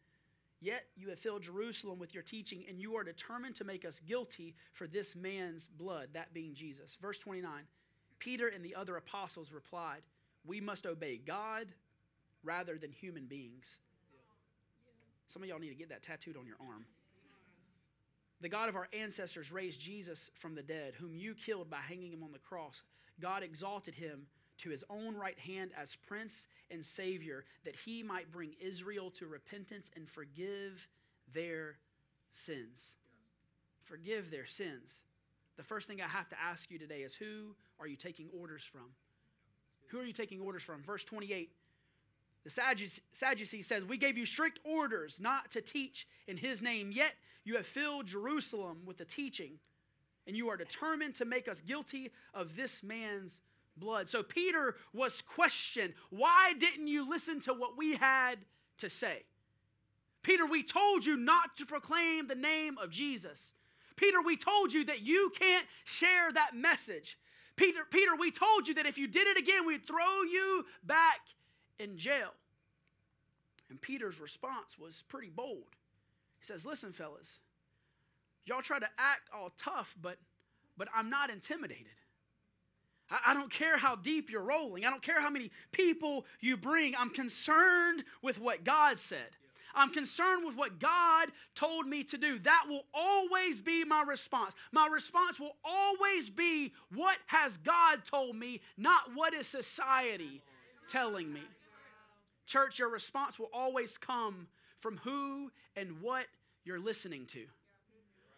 Yet 0.60 0.86
you 0.96 1.10
have 1.10 1.18
filled 1.18 1.42
Jerusalem 1.42 1.98
with 1.98 2.14
your 2.14 2.22
teaching, 2.22 2.64
and 2.68 2.80
you 2.80 2.96
are 2.96 3.04
determined 3.04 3.54
to 3.56 3.64
make 3.64 3.84
us 3.84 4.00
guilty 4.00 4.54
for 4.72 4.86
this 4.86 5.14
man's 5.14 5.68
blood, 5.68 6.08
that 6.14 6.34
being 6.34 6.54
Jesus. 6.54 6.96
Verse 7.00 7.18
29 7.18 7.62
Peter 8.18 8.48
and 8.48 8.64
the 8.64 8.74
other 8.74 8.96
apostles 8.96 9.52
replied, 9.52 10.00
We 10.46 10.60
must 10.60 10.86
obey 10.86 11.18
God 11.18 11.68
rather 12.42 12.78
than 12.78 12.90
human 12.90 13.26
beings. 13.26 13.76
Some 15.28 15.42
of 15.42 15.48
y'all 15.48 15.58
need 15.58 15.68
to 15.68 15.74
get 15.74 15.90
that 15.90 16.02
tattooed 16.02 16.36
on 16.36 16.46
your 16.46 16.56
arm. 16.60 16.86
The 18.40 18.48
God 18.48 18.68
of 18.68 18.76
our 18.76 18.88
ancestors 18.92 19.50
raised 19.50 19.80
Jesus 19.80 20.30
from 20.34 20.54
the 20.54 20.62
dead, 20.62 20.94
whom 20.98 21.16
you 21.16 21.34
killed 21.34 21.70
by 21.70 21.78
hanging 21.78 22.12
him 22.12 22.22
on 22.22 22.32
the 22.32 22.38
cross. 22.38 22.82
God 23.20 23.42
exalted 23.42 23.94
him 23.94 24.26
to 24.58 24.70
his 24.70 24.84
own 24.90 25.16
right 25.16 25.38
hand 25.38 25.70
as 25.80 25.96
prince 26.06 26.46
and 26.70 26.84
savior, 26.84 27.44
that 27.64 27.76
he 27.76 28.02
might 28.02 28.32
bring 28.32 28.54
Israel 28.60 29.10
to 29.12 29.26
repentance 29.26 29.90
and 29.96 30.08
forgive 30.08 30.86
their 31.34 31.76
sins. 32.32 32.58
Yes. 32.74 33.84
Forgive 33.84 34.30
their 34.30 34.46
sins. 34.46 34.94
The 35.56 35.62
first 35.62 35.86
thing 35.86 36.00
I 36.02 36.08
have 36.08 36.28
to 36.30 36.40
ask 36.40 36.70
you 36.70 36.78
today 36.78 37.00
is 37.00 37.14
who 37.14 37.54
are 37.80 37.86
you 37.86 37.96
taking 37.96 38.28
orders 38.38 38.62
from? 38.62 38.90
Who 39.88 39.98
are 39.98 40.04
you 40.04 40.12
taking 40.12 40.40
orders 40.40 40.62
from? 40.62 40.82
Verse 40.82 41.04
28. 41.04 41.50
The 42.44 42.90
Sadducee 43.12 43.62
says, 43.62 43.84
We 43.84 43.96
gave 43.96 44.16
you 44.16 44.24
strict 44.24 44.60
orders 44.62 45.18
not 45.18 45.50
to 45.52 45.60
teach 45.60 46.06
in 46.28 46.36
his 46.36 46.62
name, 46.62 46.92
yet 46.92 47.14
you 47.46 47.56
have 47.56 47.66
filled 47.66 48.06
Jerusalem 48.06 48.78
with 48.84 48.98
the 48.98 49.04
teaching, 49.04 49.52
and 50.26 50.36
you 50.36 50.48
are 50.48 50.56
determined 50.56 51.14
to 51.14 51.24
make 51.24 51.46
us 51.46 51.60
guilty 51.60 52.10
of 52.34 52.56
this 52.56 52.82
man's 52.82 53.40
blood. 53.76 54.08
So 54.08 54.22
Peter 54.22 54.74
was 54.92 55.22
questioned 55.22 55.94
why 56.10 56.54
didn't 56.58 56.88
you 56.88 57.08
listen 57.08 57.40
to 57.42 57.54
what 57.54 57.78
we 57.78 57.94
had 57.94 58.38
to 58.78 58.90
say? 58.90 59.22
Peter, 60.22 60.44
we 60.44 60.64
told 60.64 61.06
you 61.06 61.16
not 61.16 61.56
to 61.56 61.64
proclaim 61.64 62.26
the 62.26 62.34
name 62.34 62.78
of 62.78 62.90
Jesus. 62.90 63.52
Peter, 63.94 64.20
we 64.20 64.36
told 64.36 64.72
you 64.72 64.84
that 64.86 65.02
you 65.02 65.30
can't 65.38 65.66
share 65.84 66.32
that 66.32 66.56
message. 66.56 67.16
Peter, 67.54 67.80
Peter, 67.88 68.16
we 68.18 68.32
told 68.32 68.66
you 68.66 68.74
that 68.74 68.86
if 68.86 68.98
you 68.98 69.06
did 69.06 69.28
it 69.28 69.38
again, 69.38 69.64
we'd 69.64 69.86
throw 69.86 70.22
you 70.22 70.64
back 70.82 71.20
in 71.78 71.96
jail. 71.96 72.32
And 73.70 73.80
Peter's 73.80 74.18
response 74.18 74.76
was 74.78 75.04
pretty 75.08 75.30
bold. 75.30 75.76
He 76.46 76.52
says, 76.52 76.64
Listen, 76.64 76.92
fellas, 76.92 77.38
y'all 78.44 78.62
try 78.62 78.78
to 78.78 78.88
act 78.98 79.30
all 79.34 79.52
tough, 79.58 79.94
but, 80.00 80.16
but 80.76 80.88
I'm 80.94 81.10
not 81.10 81.30
intimidated. 81.30 81.86
I 83.24 83.34
don't 83.34 83.50
care 83.50 83.76
how 83.76 83.94
deep 83.94 84.30
you're 84.30 84.42
rolling. 84.42 84.84
I 84.84 84.90
don't 84.90 85.02
care 85.02 85.20
how 85.20 85.30
many 85.30 85.50
people 85.70 86.24
you 86.40 86.56
bring. 86.56 86.94
I'm 86.96 87.10
concerned 87.10 88.02
with 88.20 88.40
what 88.40 88.64
God 88.64 88.98
said. 88.98 89.28
I'm 89.76 89.90
concerned 89.90 90.44
with 90.44 90.56
what 90.56 90.80
God 90.80 91.28
told 91.54 91.86
me 91.86 92.02
to 92.04 92.18
do. 92.18 92.40
That 92.40 92.64
will 92.68 92.82
always 92.92 93.60
be 93.60 93.84
my 93.84 94.02
response. 94.02 94.54
My 94.72 94.88
response 94.88 95.38
will 95.38 95.54
always 95.64 96.30
be 96.30 96.72
what 96.92 97.18
has 97.26 97.58
God 97.58 98.04
told 98.04 98.34
me, 98.34 98.60
not 98.76 99.14
what 99.14 99.34
is 99.34 99.46
society 99.46 100.42
telling 100.88 101.32
me. 101.32 101.42
Church, 102.46 102.78
your 102.80 102.88
response 102.88 103.38
will 103.38 103.50
always 103.52 103.98
come 103.98 104.48
from 104.86 104.98
who 104.98 105.50
and 105.74 106.00
what 106.00 106.26
you're 106.64 106.78
listening 106.78 107.26
to. 107.26 107.44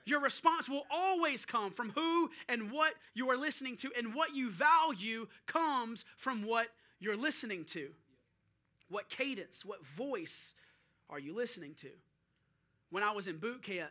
Your 0.07 0.19
response 0.19 0.67
will 0.67 0.85
always 0.91 1.45
come 1.45 1.73
from 1.73 1.91
who 1.91 2.31
and 2.49 2.73
what 2.73 2.95
you 3.13 3.29
are 3.29 3.37
listening 3.37 3.77
to, 3.77 3.91
and 3.95 4.15
what 4.15 4.35
you 4.35 4.51
value 4.51 5.27
comes 5.45 6.07
from 6.17 6.43
what 6.43 6.69
you're 7.01 7.19
listening 7.19 7.67
to. 7.67 7.91
What 8.89 9.11
cadence, 9.11 9.63
what 9.63 9.85
voice 9.89 10.55
are 11.11 11.19
you 11.19 11.37
listening 11.37 11.75
to? 11.83 11.91
When 12.89 13.03
I 13.03 13.13
was 13.13 13.29
in 13.29 13.37
boot 13.37 13.63
camp, 13.63 13.91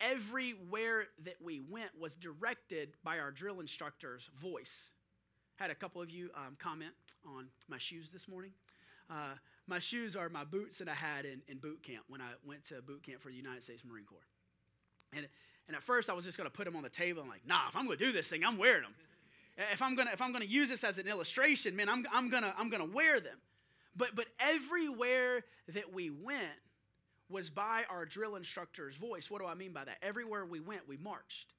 everywhere 0.00 1.08
that 1.26 1.36
we 1.44 1.60
went 1.68 1.90
was 2.00 2.14
directed 2.14 2.94
by 3.04 3.18
our 3.18 3.30
drill 3.30 3.60
instructor's 3.60 4.30
voice. 4.40 4.72
Had 5.56 5.70
a 5.70 5.74
couple 5.74 6.00
of 6.00 6.08
you 6.08 6.30
um, 6.34 6.56
comment 6.58 6.94
on 7.26 7.48
my 7.68 7.76
shoes 7.76 8.08
this 8.10 8.26
morning. 8.26 8.52
Uh, 9.10 9.34
my 9.66 9.78
shoes 9.78 10.16
are 10.16 10.28
my 10.28 10.44
boots 10.44 10.78
that 10.78 10.88
I 10.88 10.94
had 10.94 11.24
in, 11.24 11.40
in 11.48 11.58
boot 11.58 11.82
camp 11.82 12.04
when 12.08 12.20
I 12.20 12.30
went 12.46 12.64
to 12.66 12.82
boot 12.82 13.02
camp 13.02 13.22
for 13.22 13.28
the 13.28 13.36
United 13.36 13.62
States 13.62 13.82
Marine 13.84 14.04
Corps. 14.04 14.26
And, 15.12 15.26
and 15.68 15.76
at 15.76 15.82
first 15.82 16.10
I 16.10 16.12
was 16.12 16.24
just 16.24 16.36
going 16.36 16.48
to 16.48 16.54
put 16.54 16.64
them 16.64 16.76
on 16.76 16.82
the 16.82 16.88
table 16.88 17.22
and 17.22 17.30
like, 17.30 17.46
nah, 17.46 17.68
if 17.68 17.76
I'm 17.76 17.86
going 17.86 17.98
to 17.98 18.04
do 18.04 18.12
this 18.12 18.28
thing, 18.28 18.44
I'm 18.44 18.58
wearing 18.58 18.82
them. 18.82 18.94
If 19.72 19.82
I'm 19.82 19.94
going 19.94 20.08
to 20.08 20.12
if 20.14 20.22
I'm 20.22 20.32
going 20.32 20.44
to 20.44 20.50
use 20.50 20.70
this 20.70 20.82
as 20.82 20.98
an 20.98 21.06
illustration, 21.06 21.76
man, 21.76 21.88
I'm, 21.88 22.06
I'm 22.12 22.30
going 22.30 22.42
to 22.42 22.54
I'm 22.56 22.70
going 22.70 22.86
to 22.86 22.94
wear 22.94 23.20
them. 23.20 23.36
But 23.94 24.16
but 24.16 24.26
everywhere 24.40 25.44
that 25.68 25.92
we 25.92 26.10
went 26.10 26.58
was 27.28 27.50
by 27.50 27.84
our 27.90 28.04
drill 28.04 28.36
instructor's 28.36 28.96
voice. 28.96 29.30
What 29.30 29.40
do 29.40 29.46
I 29.46 29.54
mean 29.54 29.72
by 29.72 29.84
that? 29.84 29.98
Everywhere 30.02 30.44
we 30.44 30.60
went, 30.60 30.88
we 30.88 30.96
marched. 30.96 31.52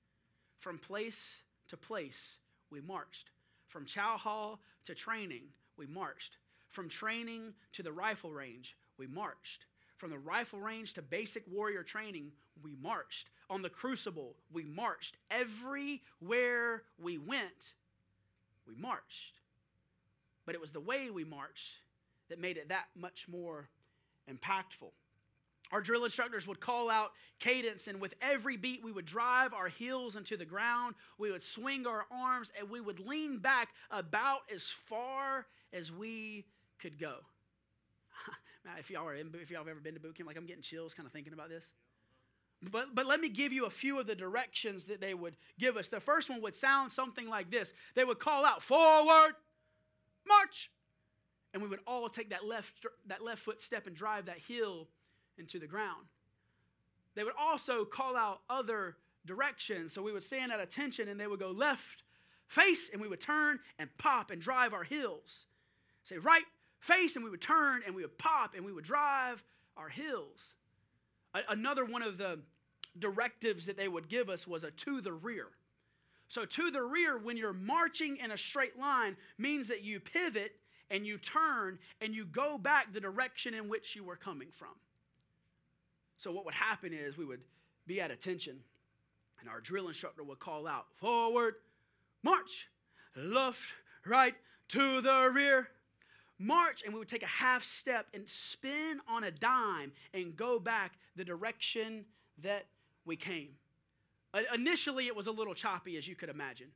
From 0.59 0.79
place 0.79 1.35
to 1.69 1.77
place, 1.77 2.37
we 2.71 2.81
marched. 2.81 3.29
From 3.67 3.85
chow 3.85 4.17
hall 4.17 4.59
to 4.85 4.95
training, 4.95 5.43
we 5.77 5.85
marched. 5.87 6.37
From 6.73 6.89
training 6.89 7.53
to 7.73 7.83
the 7.83 7.91
rifle 7.91 8.31
range, 8.31 8.75
we 8.97 9.05
marched. 9.05 9.67
From 9.97 10.09
the 10.09 10.17
rifle 10.17 10.59
range 10.59 10.93
to 10.93 11.03
basic 11.03 11.43
warrior 11.47 11.83
training, 11.83 12.31
we 12.63 12.75
marched. 12.81 13.29
On 13.51 13.61
the 13.61 13.69
crucible, 13.69 14.35
we 14.51 14.63
marched. 14.63 15.17
Everywhere 15.29 16.81
we 16.97 17.19
went, 17.19 17.73
we 18.67 18.73
marched. 18.75 19.39
But 20.47 20.55
it 20.55 20.61
was 20.61 20.71
the 20.71 20.79
way 20.79 21.11
we 21.11 21.23
marched 21.23 21.73
that 22.29 22.39
made 22.39 22.57
it 22.57 22.69
that 22.69 22.85
much 22.95 23.27
more 23.27 23.69
impactful. 24.27 24.91
Our 25.71 25.81
drill 25.81 26.05
instructors 26.05 26.47
would 26.47 26.59
call 26.59 26.89
out 26.89 27.11
cadence, 27.39 27.87
and 27.87 28.01
with 28.01 28.15
every 28.19 28.57
beat, 28.57 28.83
we 28.83 28.91
would 28.91 29.05
drive 29.05 29.53
our 29.53 29.67
heels 29.67 30.15
into 30.15 30.37
the 30.37 30.45
ground. 30.45 30.95
We 31.19 31.31
would 31.31 31.43
swing 31.43 31.85
our 31.85 32.05
arms, 32.11 32.51
and 32.57 32.67
we 32.67 32.81
would 32.81 32.99
lean 32.99 33.37
back 33.37 33.69
about 33.91 34.41
as 34.53 34.63
far 34.87 35.45
as 35.71 35.91
we 35.91 36.45
could 36.83 36.99
go. 36.99 37.15
if 38.79 38.91
y'all 38.91 39.07
are 39.07 39.15
in, 39.15 39.31
if 39.41 39.49
y'all 39.49 39.61
have 39.61 39.69
ever 39.69 39.79
been 39.79 39.93
to 39.93 39.99
boot 39.99 40.15
camp, 40.15 40.27
like 40.27 40.37
I'm 40.37 40.45
getting 40.45 40.61
chills 40.61 40.93
kind 40.93 41.07
of 41.07 41.13
thinking 41.13 41.33
about 41.33 41.49
this. 41.49 41.69
But, 42.71 42.93
but 42.93 43.05
let 43.05 43.19
me 43.19 43.29
give 43.29 43.51
you 43.51 43.65
a 43.65 43.69
few 43.69 43.99
of 43.99 44.07
the 44.07 44.15
directions 44.15 44.85
that 44.85 45.01
they 45.01 45.13
would 45.13 45.35
give 45.59 45.77
us. 45.77 45.87
The 45.87 45.99
first 45.99 46.29
one 46.29 46.41
would 46.41 46.55
sound 46.55 46.91
something 46.91 47.27
like 47.27 47.49
this 47.49 47.73
they 47.95 48.03
would 48.03 48.19
call 48.19 48.45
out, 48.45 48.61
forward, 48.61 49.33
march. 50.27 50.69
And 51.53 51.61
we 51.61 51.69
would 51.69 51.81
all 51.85 52.09
take 52.09 52.31
that 52.31 52.45
left, 52.45 52.85
that 53.07 53.23
left 53.23 53.43
foot 53.43 53.61
step 53.61 53.87
and 53.87 53.95
drive 53.95 54.25
that 54.25 54.39
heel 54.39 54.87
into 55.37 55.59
the 55.59 55.67
ground. 55.67 56.05
They 57.15 57.23
would 57.23 57.33
also 57.39 57.85
call 57.85 58.15
out 58.15 58.41
other 58.49 58.97
directions. 59.25 59.93
So 59.93 60.01
we 60.01 60.11
would 60.11 60.23
stand 60.23 60.51
at 60.51 60.59
attention 60.59 61.07
and 61.09 61.19
they 61.19 61.27
would 61.27 61.39
go 61.39 61.51
left, 61.51 62.03
face, 62.47 62.89
and 62.91 63.01
we 63.01 63.07
would 63.07 63.21
turn 63.21 63.59
and 63.77 63.89
pop 63.97 64.31
and 64.31 64.41
drive 64.41 64.73
our 64.73 64.83
heels. 64.83 65.45
Say 66.05 66.17
right, 66.17 66.43
face, 66.83 67.15
and 67.15 67.23
we 67.23 67.31
would 67.31 67.41
turn 67.41 67.81
and 67.85 67.95
we 67.95 68.01
would 68.01 68.17
pop 68.17 68.55
and 68.55 68.65
we 68.65 68.73
would 68.73 68.83
drive 68.83 69.43
our 69.77 69.89
heels. 69.89 70.39
Another 71.49 71.85
one 71.85 72.03
of 72.03 72.17
the 72.17 72.39
directives 72.99 73.65
that 73.65 73.77
they 73.77 73.87
would 73.87 74.07
give 74.07 74.29
us 74.29 74.45
was 74.45 74.63
a 74.63 74.71
to 74.71 75.01
the 75.01 75.13
rear. 75.13 75.47
So, 76.27 76.45
to 76.45 76.71
the 76.71 76.81
rear, 76.81 77.17
when 77.17 77.37
you're 77.37 77.53
marching 77.53 78.17
in 78.17 78.31
a 78.31 78.37
straight 78.37 78.77
line, 78.79 79.15
means 79.37 79.67
that 79.67 79.83
you 79.83 79.99
pivot 79.99 80.55
and 80.89 81.05
you 81.05 81.17
turn 81.17 81.79
and 82.01 82.13
you 82.13 82.25
go 82.25 82.57
back 82.57 82.93
the 82.93 82.99
direction 82.99 83.53
in 83.53 83.69
which 83.69 83.95
you 83.95 84.03
were 84.03 84.15
coming 84.15 84.47
from. 84.51 84.75
So, 86.17 86.31
what 86.31 86.45
would 86.45 86.53
happen 86.53 86.93
is 86.93 87.17
we 87.17 87.25
would 87.25 87.41
be 87.87 87.99
at 87.99 88.11
attention, 88.11 88.57
and 89.39 89.49
our 89.49 89.59
drill 89.59 89.87
instructor 89.87 90.23
would 90.23 90.39
call 90.39 90.67
out, 90.67 90.85
Forward, 90.95 91.55
march, 92.23 92.67
left, 93.15 93.59
right, 94.05 94.35
to 94.69 95.01
the 95.01 95.29
rear, 95.33 95.67
march, 96.43 96.83
and 96.83 96.93
we 96.93 96.99
would 96.99 97.09
take 97.09 97.23
a 97.23 97.27
half 97.27 97.63
step 97.63 98.07
and 98.13 98.27
spin 98.27 98.99
on 99.07 99.23
a 99.23 99.31
dime 99.31 99.91
and 100.13 100.35
go 100.35 100.59
back 100.59 100.93
the 101.15 101.23
direction 101.23 102.05
that 102.41 102.65
we 103.05 103.15
came. 103.15 103.49
Initially, 104.53 105.07
it 105.07 105.15
was 105.15 105.27
a 105.27 105.31
little 105.31 105.53
choppy, 105.53 105.97
as 105.97 106.07
you 106.07 106.15
could 106.15 106.29
imagine. 106.29 106.67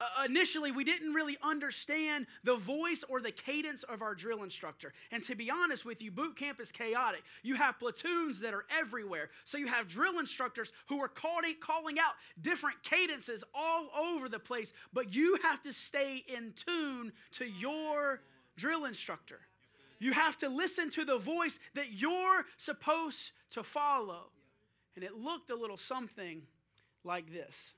Uh, 0.00 0.24
initially, 0.26 0.70
we 0.70 0.84
didn't 0.84 1.12
really 1.12 1.36
understand 1.42 2.26
the 2.44 2.54
voice 2.56 3.04
or 3.08 3.20
the 3.20 3.32
cadence 3.32 3.82
of 3.84 4.00
our 4.00 4.14
drill 4.14 4.44
instructor. 4.44 4.92
And 5.10 5.24
to 5.24 5.34
be 5.34 5.50
honest 5.50 5.84
with 5.84 6.00
you, 6.00 6.12
boot 6.12 6.36
camp 6.36 6.60
is 6.60 6.70
chaotic. 6.70 7.22
You 7.42 7.56
have 7.56 7.80
platoons 7.80 8.38
that 8.40 8.54
are 8.54 8.64
everywhere. 8.70 9.30
So 9.44 9.58
you 9.58 9.66
have 9.66 9.88
drill 9.88 10.20
instructors 10.20 10.72
who 10.88 11.00
are 11.00 11.08
calling, 11.08 11.56
calling 11.60 11.98
out 11.98 12.12
different 12.42 12.80
cadences 12.84 13.42
all 13.52 13.90
over 13.98 14.28
the 14.28 14.38
place, 14.38 14.72
but 14.92 15.12
you 15.12 15.36
have 15.42 15.62
to 15.64 15.72
stay 15.72 16.24
in 16.28 16.52
tune 16.54 17.12
to 17.32 17.46
your 17.46 18.20
drill 18.58 18.84
instructor. 18.84 19.40
You 19.98 20.12
have 20.12 20.36
to 20.38 20.48
listen 20.48 20.90
to 20.90 21.04
the 21.04 21.18
voice 21.18 21.58
that 21.74 21.92
you're 21.92 22.44
supposed 22.56 23.32
to 23.50 23.62
follow. 23.62 24.30
And 24.94 25.04
it 25.04 25.14
looked 25.14 25.50
a 25.50 25.56
little 25.56 25.76
something 25.76 26.42
like 27.04 27.32
this. 27.32 27.72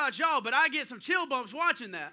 About 0.00 0.18
y'all, 0.18 0.40
but 0.40 0.54
I 0.54 0.68
get 0.68 0.86
some 0.86 1.00
chill 1.00 1.26
bumps 1.26 1.52
watching 1.52 1.92
that. 1.92 2.12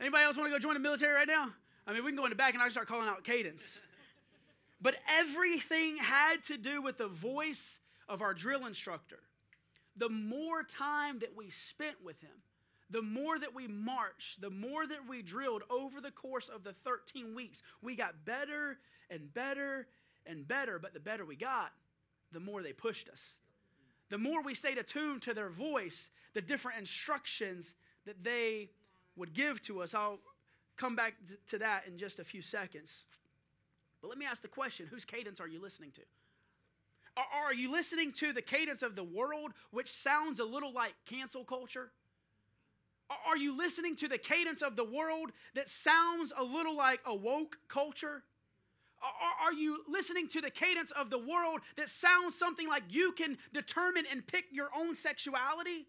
Anybody 0.00 0.24
else 0.24 0.36
want 0.36 0.52
to 0.52 0.56
go 0.56 0.58
join 0.58 0.74
the 0.74 0.80
military 0.80 1.12
right 1.12 1.26
now? 1.26 1.50
I 1.86 1.92
mean, 1.92 2.04
we 2.04 2.10
can 2.10 2.16
go 2.16 2.24
in 2.24 2.30
the 2.30 2.36
back 2.36 2.54
and 2.54 2.62
I 2.62 2.66
can 2.66 2.72
start 2.72 2.86
calling 2.86 3.08
out 3.08 3.24
cadence. 3.24 3.78
But 4.80 4.94
everything 5.08 5.96
had 5.96 6.44
to 6.44 6.56
do 6.56 6.82
with 6.82 6.98
the 6.98 7.08
voice 7.08 7.80
of 8.08 8.22
our 8.22 8.34
drill 8.34 8.66
instructor. 8.66 9.18
The 9.96 10.08
more 10.08 10.62
time 10.62 11.18
that 11.20 11.36
we 11.36 11.50
spent 11.50 11.96
with 12.04 12.20
him, 12.20 12.30
the 12.90 13.02
more 13.02 13.38
that 13.38 13.54
we 13.54 13.66
marched, 13.66 14.40
the 14.40 14.50
more 14.50 14.86
that 14.86 15.08
we 15.08 15.22
drilled 15.22 15.62
over 15.68 16.00
the 16.00 16.12
course 16.12 16.48
of 16.48 16.62
the 16.62 16.74
13 16.84 17.34
weeks, 17.34 17.62
we 17.82 17.96
got 17.96 18.24
better 18.24 18.78
and 19.10 19.32
better 19.34 19.88
and 20.24 20.46
better. 20.46 20.78
But 20.78 20.94
the 20.94 21.00
better 21.00 21.24
we 21.24 21.36
got, 21.36 21.72
the 22.32 22.40
more 22.40 22.62
they 22.62 22.72
pushed 22.72 23.08
us 23.08 23.34
the 24.10 24.18
more 24.18 24.42
we 24.42 24.54
stayed 24.54 24.78
attuned 24.78 25.22
to 25.22 25.34
their 25.34 25.50
voice, 25.50 26.10
the 26.34 26.40
different 26.40 26.78
instructions 26.78 27.74
that 28.06 28.22
they 28.22 28.70
would 29.16 29.34
give 29.34 29.60
to 29.62 29.82
us. 29.82 29.94
I'll 29.94 30.20
come 30.76 30.96
back 30.96 31.14
to 31.48 31.58
that 31.58 31.84
in 31.86 31.98
just 31.98 32.18
a 32.18 32.24
few 32.24 32.40
seconds. 32.40 33.04
But 34.00 34.08
let 34.08 34.18
me 34.18 34.26
ask 34.26 34.42
the 34.42 34.48
question 34.48 34.86
whose 34.86 35.04
cadence 35.04 35.40
are 35.40 35.48
you 35.48 35.60
listening 35.60 35.90
to? 35.92 36.02
Are, 37.34 37.52
you 37.52 37.72
listening 37.72 38.12
to 38.12 38.32
the 38.32 38.42
cadence 38.42 38.82
of 38.82 38.94
the 38.94 39.02
world, 39.02 39.50
which 39.72 39.90
sounds 39.90 40.38
a 40.38 40.44
little 40.44 40.72
like 40.72 40.94
cancel 41.04 41.42
culture? 41.42 41.90
Are 43.26 43.36
you 43.36 43.56
listening 43.56 43.96
to 43.96 44.08
the 44.08 44.18
cadence 44.18 44.62
of 44.62 44.76
the 44.76 44.84
world 44.84 45.32
that 45.54 45.68
sounds 45.68 46.32
a 46.36 46.44
little 46.44 46.76
like 46.76 47.00
a 47.04 47.14
woke 47.14 47.58
culture? 47.66 48.22
Are 49.00 49.52
you 49.52 49.82
listening 49.88 50.28
to 50.28 50.40
the 50.40 50.50
cadence 50.50 50.90
of 50.90 51.08
the 51.08 51.18
world 51.18 51.60
that 51.76 51.88
sounds 51.88 52.34
something 52.34 52.68
like 52.68 52.82
you 52.90 53.12
can 53.12 53.38
determine 53.54 54.04
and 54.10 54.26
pick 54.26 54.46
your 54.50 54.68
own 54.76 54.96
sexuality? 54.96 55.86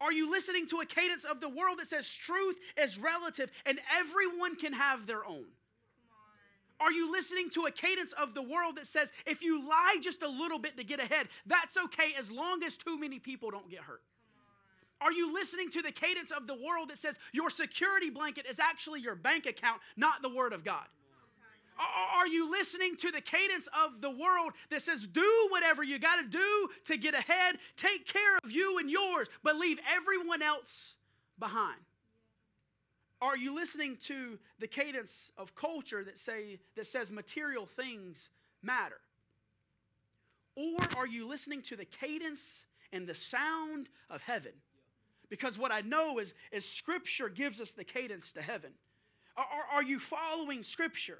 Are 0.00 0.12
you 0.12 0.30
listening 0.30 0.68
to 0.68 0.80
a 0.80 0.86
cadence 0.86 1.24
of 1.24 1.40
the 1.40 1.48
world 1.48 1.78
that 1.80 1.88
says 1.88 2.08
truth 2.08 2.56
is 2.76 2.98
relative 2.98 3.50
and 3.66 3.80
everyone 3.98 4.54
can 4.56 4.72
have 4.72 5.06
their 5.06 5.24
own? 5.24 5.46
Are 6.80 6.92
you 6.92 7.10
listening 7.10 7.50
to 7.50 7.66
a 7.66 7.72
cadence 7.72 8.12
of 8.12 8.34
the 8.34 8.42
world 8.42 8.76
that 8.76 8.86
says 8.86 9.08
if 9.26 9.42
you 9.42 9.66
lie 9.68 9.96
just 10.00 10.22
a 10.22 10.28
little 10.28 10.60
bit 10.60 10.76
to 10.76 10.84
get 10.84 11.00
ahead, 11.00 11.28
that's 11.46 11.76
okay 11.76 12.14
as 12.16 12.30
long 12.30 12.62
as 12.62 12.76
too 12.76 12.98
many 12.98 13.18
people 13.18 13.50
don't 13.50 13.68
get 13.68 13.80
hurt? 13.80 14.02
Are 15.00 15.12
you 15.12 15.32
listening 15.32 15.70
to 15.70 15.82
the 15.82 15.90
cadence 15.90 16.30
of 16.30 16.46
the 16.46 16.54
world 16.54 16.90
that 16.90 16.98
says 16.98 17.16
your 17.32 17.50
security 17.50 18.10
blanket 18.10 18.46
is 18.48 18.58
actually 18.58 19.00
your 19.00 19.14
bank 19.14 19.46
account, 19.46 19.80
not 19.96 20.22
the 20.22 20.28
Word 20.28 20.52
of 20.52 20.64
God? 20.64 20.84
Are 21.78 22.26
you 22.26 22.50
listening 22.50 22.96
to 22.96 23.12
the 23.12 23.20
cadence 23.20 23.68
of 23.68 24.00
the 24.00 24.10
world 24.10 24.52
that 24.70 24.82
says, 24.82 25.06
do 25.06 25.48
whatever 25.50 25.82
you 25.82 25.98
got 25.98 26.16
to 26.16 26.28
do 26.28 26.68
to 26.86 26.96
get 26.96 27.14
ahead, 27.14 27.58
take 27.76 28.06
care 28.06 28.36
of 28.42 28.50
you 28.50 28.78
and 28.78 28.90
yours, 28.90 29.28
but 29.42 29.56
leave 29.56 29.78
everyone 29.88 30.42
else 30.42 30.94
behind? 31.38 31.78
Are 33.20 33.36
you 33.36 33.54
listening 33.54 33.96
to 34.02 34.38
the 34.58 34.66
cadence 34.66 35.30
of 35.36 35.54
culture 35.54 36.04
that, 36.04 36.18
say, 36.18 36.58
that 36.76 36.86
says 36.86 37.10
material 37.10 37.66
things 37.66 38.30
matter? 38.62 39.00
Or 40.56 40.76
are 40.96 41.06
you 41.06 41.28
listening 41.28 41.62
to 41.62 41.76
the 41.76 41.84
cadence 41.84 42.64
and 42.92 43.06
the 43.06 43.14
sound 43.14 43.88
of 44.10 44.22
heaven? 44.22 44.52
Because 45.28 45.58
what 45.58 45.70
I 45.70 45.82
know 45.82 46.18
is, 46.18 46.34
is 46.50 46.64
Scripture 46.64 47.28
gives 47.28 47.60
us 47.60 47.72
the 47.72 47.84
cadence 47.84 48.32
to 48.32 48.42
heaven. 48.42 48.70
Are, 49.36 49.44
are, 49.44 49.76
are 49.76 49.82
you 49.82 50.00
following 50.00 50.62
Scripture? 50.62 51.18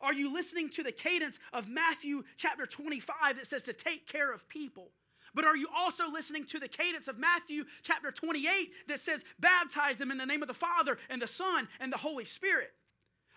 Are 0.00 0.14
you 0.14 0.32
listening 0.32 0.70
to 0.70 0.82
the 0.82 0.92
cadence 0.92 1.38
of 1.52 1.68
Matthew 1.68 2.24
chapter 2.36 2.66
25 2.66 3.36
that 3.36 3.46
says 3.46 3.62
to 3.64 3.72
take 3.72 4.06
care 4.06 4.32
of 4.32 4.48
people? 4.48 4.90
But 5.34 5.44
are 5.44 5.56
you 5.56 5.68
also 5.76 6.10
listening 6.10 6.44
to 6.46 6.58
the 6.58 6.68
cadence 6.68 7.06
of 7.06 7.18
Matthew 7.18 7.64
chapter 7.82 8.10
28 8.10 8.72
that 8.88 9.00
says, 9.00 9.24
baptize 9.38 9.96
them 9.96 10.10
in 10.10 10.18
the 10.18 10.26
name 10.26 10.42
of 10.42 10.48
the 10.48 10.54
Father 10.54 10.98
and 11.08 11.22
the 11.22 11.28
Son 11.28 11.68
and 11.78 11.92
the 11.92 11.98
Holy 11.98 12.24
Spirit? 12.24 12.70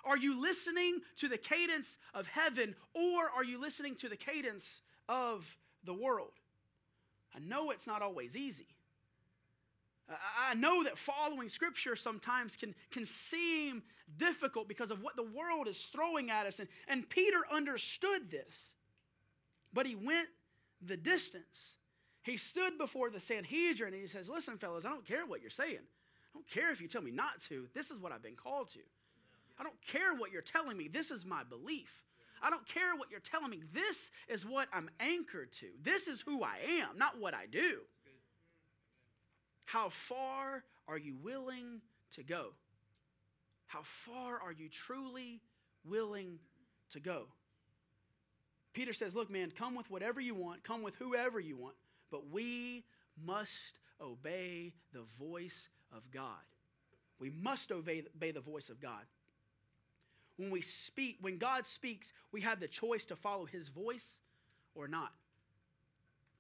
Are 0.06 0.18
you 0.18 0.42
listening 0.42 1.00
to 1.18 1.30
the 1.30 1.38
cadence 1.38 1.98
of 2.14 2.28
heaven 2.28 2.76
or 2.94 3.30
are 3.36 3.44
you 3.44 3.60
listening 3.60 3.96
to 3.98 4.10
the 4.10 4.18
cadence 4.18 4.82
of 5.08 5.46
the 5.84 5.94
world? 5.94 6.32
I 7.36 7.40
know 7.40 7.72
it's 7.72 7.88
not 7.88 8.02
always 8.02 8.36
easy. 8.36 8.68
I 10.54 10.56
know 10.56 10.84
that 10.84 11.00
following 11.00 11.50
Scripture 11.50 11.96
sometimes 11.96 12.56
can, 12.56 12.76
can 12.92 13.06
seem 13.06 13.82
difficult 14.18 14.68
because 14.68 14.92
of 14.92 15.02
what 15.02 15.16
the 15.16 15.24
world 15.24 15.68
is 15.68 15.90
throwing 15.92 16.30
at 16.30 16.46
us. 16.46 16.60
And, 16.60 16.70
and 16.88 17.10
Peter 17.10 17.40
understood 17.52 18.30
this, 18.30 18.56
but 19.74 19.88
he 19.88 19.96
went 19.96 20.28
the 20.80 20.96
distance. 20.96 21.78
He 22.22 22.38
stood 22.38 22.78
before 22.78 23.10
the 23.10 23.20
Sanhedrin 23.20 23.94
and 23.94 24.02
he 24.04 24.08
says, 24.08 24.30
Listen, 24.30 24.60
fellas, 24.60 24.86
I 24.86 24.90
don't 24.90 25.08
care 25.08 25.26
what 25.26 25.42
you're 25.42 25.50
saying. 25.50 25.80
I 25.80 26.38
don't 26.38 26.48
care 26.48 26.72
if 26.72 26.80
you 26.80 26.88
tell 26.88 27.02
me 27.02 27.10
not 27.10 27.42
to. 27.50 27.66
This 27.74 27.90
is 27.90 28.00
what 28.00 28.12
I've 28.12 28.22
been 28.22 28.36
called 28.36 28.70
to. 28.70 28.80
I 29.60 29.64
don't 29.64 29.82
care 29.88 30.14
what 30.14 30.32
you're 30.32 30.44
telling 30.44 30.78
me. 30.78 30.88
This 30.88 31.10
is 31.10 31.26
my 31.26 31.44
belief. 31.44 31.90
I 32.44 32.52
don't 32.52 32.68
care 32.68 32.96
what 32.96 33.10
you're 33.10 33.22
telling 33.22 33.50
me. 33.50 33.62
This 33.74 34.12
is 34.30 34.46
what 34.46 34.68
I'm 34.72 34.92
anchored 35.00 35.52
to. 35.54 35.68
This 35.82 36.08
is 36.08 36.22
who 36.22 36.44
I 36.44 36.58
am, 36.82 36.96
not 36.96 37.20
what 37.20 37.34
I 37.34 37.48
do. 37.48 37.80
How 39.66 39.90
far 39.90 40.64
are 40.88 40.98
you 40.98 41.16
willing 41.22 41.82
to 42.16 42.24
go? 42.24 42.50
How 43.68 43.82
far 43.84 44.40
are 44.40 44.52
you 44.52 44.70
truly 44.70 45.42
willing 45.84 46.40
to 46.92 47.00
go? 47.00 47.24
Peter 48.74 48.94
says, 48.94 49.16
Look, 49.16 49.30
man, 49.30 49.52
come 49.58 49.76
with 49.76 49.90
whatever 49.90 50.20
you 50.20 50.36
want, 50.36 50.64
come 50.64 50.82
with 50.82 50.96
whoever 50.96 51.40
you 51.40 51.56
want, 51.56 51.76
but 52.12 52.30
we 52.32 52.84
must 53.26 53.80
obey 54.02 54.74
the 54.92 55.04
voice 55.20 55.70
of 55.96 56.02
God. 56.12 56.42
We 57.20 57.30
must 57.30 57.72
obey, 57.72 58.04
obey 58.16 58.32
the 58.32 58.42
voice 58.42 58.70
of 58.70 58.82
God. 58.82 59.06
When 60.38 60.50
we 60.50 60.62
speak, 60.62 61.18
when 61.22 61.38
God 61.38 61.68
speaks, 61.68 62.12
we 62.32 62.42
have 62.42 62.60
the 62.60 62.68
choice 62.68 63.06
to 63.06 63.16
follow 63.16 63.46
his 63.46 63.68
voice 63.70 64.18
or 64.76 64.88
not. 64.88 65.12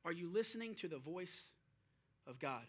Are 0.03 0.12
you 0.12 0.30
listening 0.30 0.75
to 0.75 0.88
the 0.88 0.98
voice 0.98 1.46
of 2.27 2.40
God? 2.40 2.64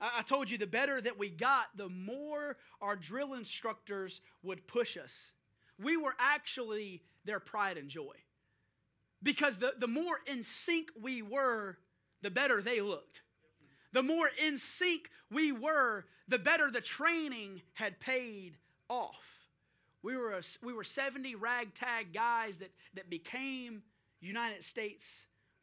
I 0.00 0.22
told 0.22 0.50
you 0.50 0.58
the 0.58 0.66
better 0.66 1.00
that 1.00 1.18
we 1.18 1.30
got, 1.30 1.66
the 1.76 1.88
more 1.88 2.56
our 2.80 2.96
drill 2.96 3.34
instructors 3.34 4.20
would 4.42 4.66
push 4.66 4.96
us. 4.96 5.30
We 5.78 5.96
were 5.96 6.14
actually 6.18 7.02
their 7.24 7.38
pride 7.38 7.78
and 7.78 7.88
joy. 7.88 8.14
Because 9.22 9.58
the, 9.58 9.74
the 9.78 9.86
more 9.86 10.18
in 10.26 10.42
sync 10.42 10.88
we 11.00 11.22
were, 11.22 11.78
the 12.22 12.30
better 12.30 12.60
they 12.60 12.80
looked. 12.80 13.22
The 13.92 14.02
more 14.02 14.28
in 14.44 14.58
sync 14.58 15.08
we 15.30 15.52
were, 15.52 16.06
the 16.26 16.38
better 16.38 16.70
the 16.70 16.80
training 16.80 17.62
had 17.74 18.00
paid 18.00 18.56
off. 18.88 19.14
We 20.02 20.16
were, 20.16 20.32
a, 20.32 20.42
we 20.64 20.72
were 20.72 20.82
70 20.82 21.36
ragtag 21.36 22.12
guys 22.12 22.56
that, 22.56 22.70
that 22.94 23.08
became 23.08 23.82
United 24.20 24.64
States 24.64 25.06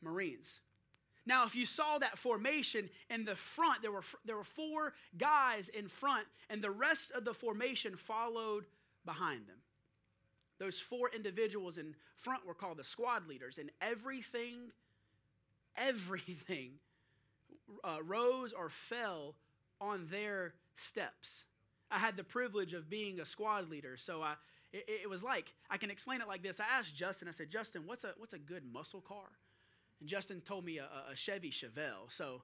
Marines. 0.02 0.62
Now, 1.30 1.46
if 1.46 1.54
you 1.54 1.63
saw 1.63 2.00
that 2.00 2.18
formation 2.18 2.89
in 3.12 3.24
the 3.24 3.36
front, 3.36 3.84
there 3.84 3.92
were, 3.92 4.04
there 4.26 4.36
were 4.36 4.44
four 4.44 4.94
guys 5.15 5.70
in 5.70 5.88
front, 5.88 6.26
and 6.50 6.60
the 6.60 6.72
rest 6.72 7.12
of 7.12 7.24
the 7.24 7.36
formation 7.36 7.96
followed 7.96 8.65
behind 9.06 9.46
them. 9.46 9.58
Those 10.58 10.80
four 10.80 11.12
individuals 11.15 11.78
in 11.78 11.94
front 12.15 12.48
were 12.48 12.56
called 12.56 12.78
the 12.78 12.84
squad 12.84 13.28
leaders, 13.28 13.60
and 13.60 13.70
everything, 13.80 14.72
everything 15.78 16.72
uh, 17.84 18.00
rose 18.04 18.52
or 18.52 18.72
fell 18.72 19.36
on 19.80 20.08
their 20.10 20.56
steps. 20.78 21.44
I 21.92 22.00
had 22.00 22.18
the 22.18 22.24
privilege 22.24 22.74
of 22.74 22.89
being 22.89 23.20
a 23.20 23.26
squad 23.26 23.70
leader, 23.70 23.98
so 23.98 24.24
I, 24.24 24.34
it, 24.74 24.86
it 25.04 25.10
was 25.10 25.22
like 25.22 25.54
I 25.70 25.78
can 25.78 25.92
explain 25.92 26.22
it 26.22 26.28
like 26.28 26.42
this. 26.42 26.60
I 26.60 26.80
asked 26.80 26.96
Justin. 26.96 27.28
I 27.28 27.32
said, 27.32 27.52
"Justin, 27.52 27.84
what's 27.86 28.04
a 28.04 28.13
what's 28.18 28.34
a 28.34 28.39
good 28.39 28.63
muscle 28.74 29.02
car?" 29.02 29.30
And 30.00 30.10
Justin 30.10 30.42
told 30.42 30.66
me 30.66 30.78
a, 30.78 30.88
a 31.12 31.16
Chevy 31.16 31.52
Chevelle. 31.52 32.10
So 32.10 32.42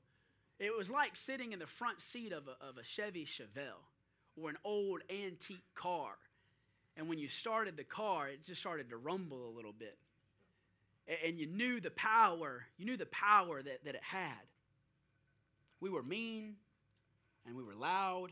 it 0.60 0.76
was 0.76 0.90
like 0.90 1.16
sitting 1.16 1.54
in 1.54 1.60
the 1.60 1.68
front 1.68 2.02
seat 2.02 2.32
of 2.32 2.44
a, 2.48 2.66
of 2.66 2.78
a 2.78 2.84
Chevy 2.84 3.26
Chevelle 3.26 3.84
or 4.42 4.50
an 4.50 4.58
old 4.64 5.02
antique 5.10 5.64
car. 5.74 6.14
And 6.98 7.10
when 7.10 7.20
you 7.20 7.28
started 7.28 7.78
the 7.78 7.84
car, 7.84 8.30
it 8.30 8.46
just 8.46 8.62
started 8.62 8.90
to 8.90 8.98
rumble 8.98 9.50
a 9.50 9.54
little 9.56 9.74
bit. 9.74 9.98
And 11.26 11.38
you 11.38 11.46
knew 11.46 11.80
the 11.80 11.92
power, 11.92 12.66
you 12.78 12.86
knew 12.86 12.98
the 12.98 13.06
power 13.08 13.62
that, 13.62 13.86
that 13.86 13.96
it 13.96 14.04
had. 14.04 14.32
We 15.80 15.90
were 15.90 16.04
mean 16.04 16.56
and 17.46 17.56
we 17.56 17.64
were 17.64 17.76
loud 17.76 18.32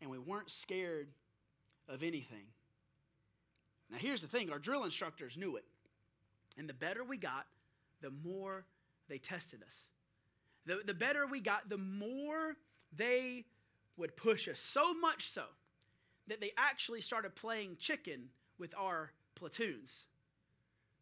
and 0.00 0.10
we 0.10 0.18
weren't 0.18 0.50
scared 0.50 1.08
of 1.88 2.02
anything. 2.02 2.46
Now, 3.90 3.98
here's 3.98 4.22
the 4.22 4.28
thing 4.28 4.50
our 4.50 4.58
drill 4.58 4.84
instructors 4.84 5.36
knew 5.36 5.56
it. 5.56 5.64
And 6.56 6.68
the 6.68 6.74
better 6.74 7.04
we 7.04 7.16
got, 7.16 7.46
the 8.04 8.12
more 8.28 8.64
they 9.08 9.18
tested 9.18 9.62
us. 9.62 9.74
The, 10.66 10.80
the 10.86 10.94
better 10.94 11.26
we 11.26 11.40
got, 11.40 11.68
the 11.68 11.78
more 11.78 12.54
they 12.96 13.44
would 13.96 14.14
push 14.16 14.46
us. 14.46 14.60
So 14.60 14.94
much 14.94 15.30
so 15.30 15.44
that 16.28 16.40
they 16.40 16.52
actually 16.58 17.00
started 17.00 17.34
playing 17.34 17.76
chicken 17.80 18.28
with 18.58 18.74
our 18.78 19.10
platoons. 19.34 19.90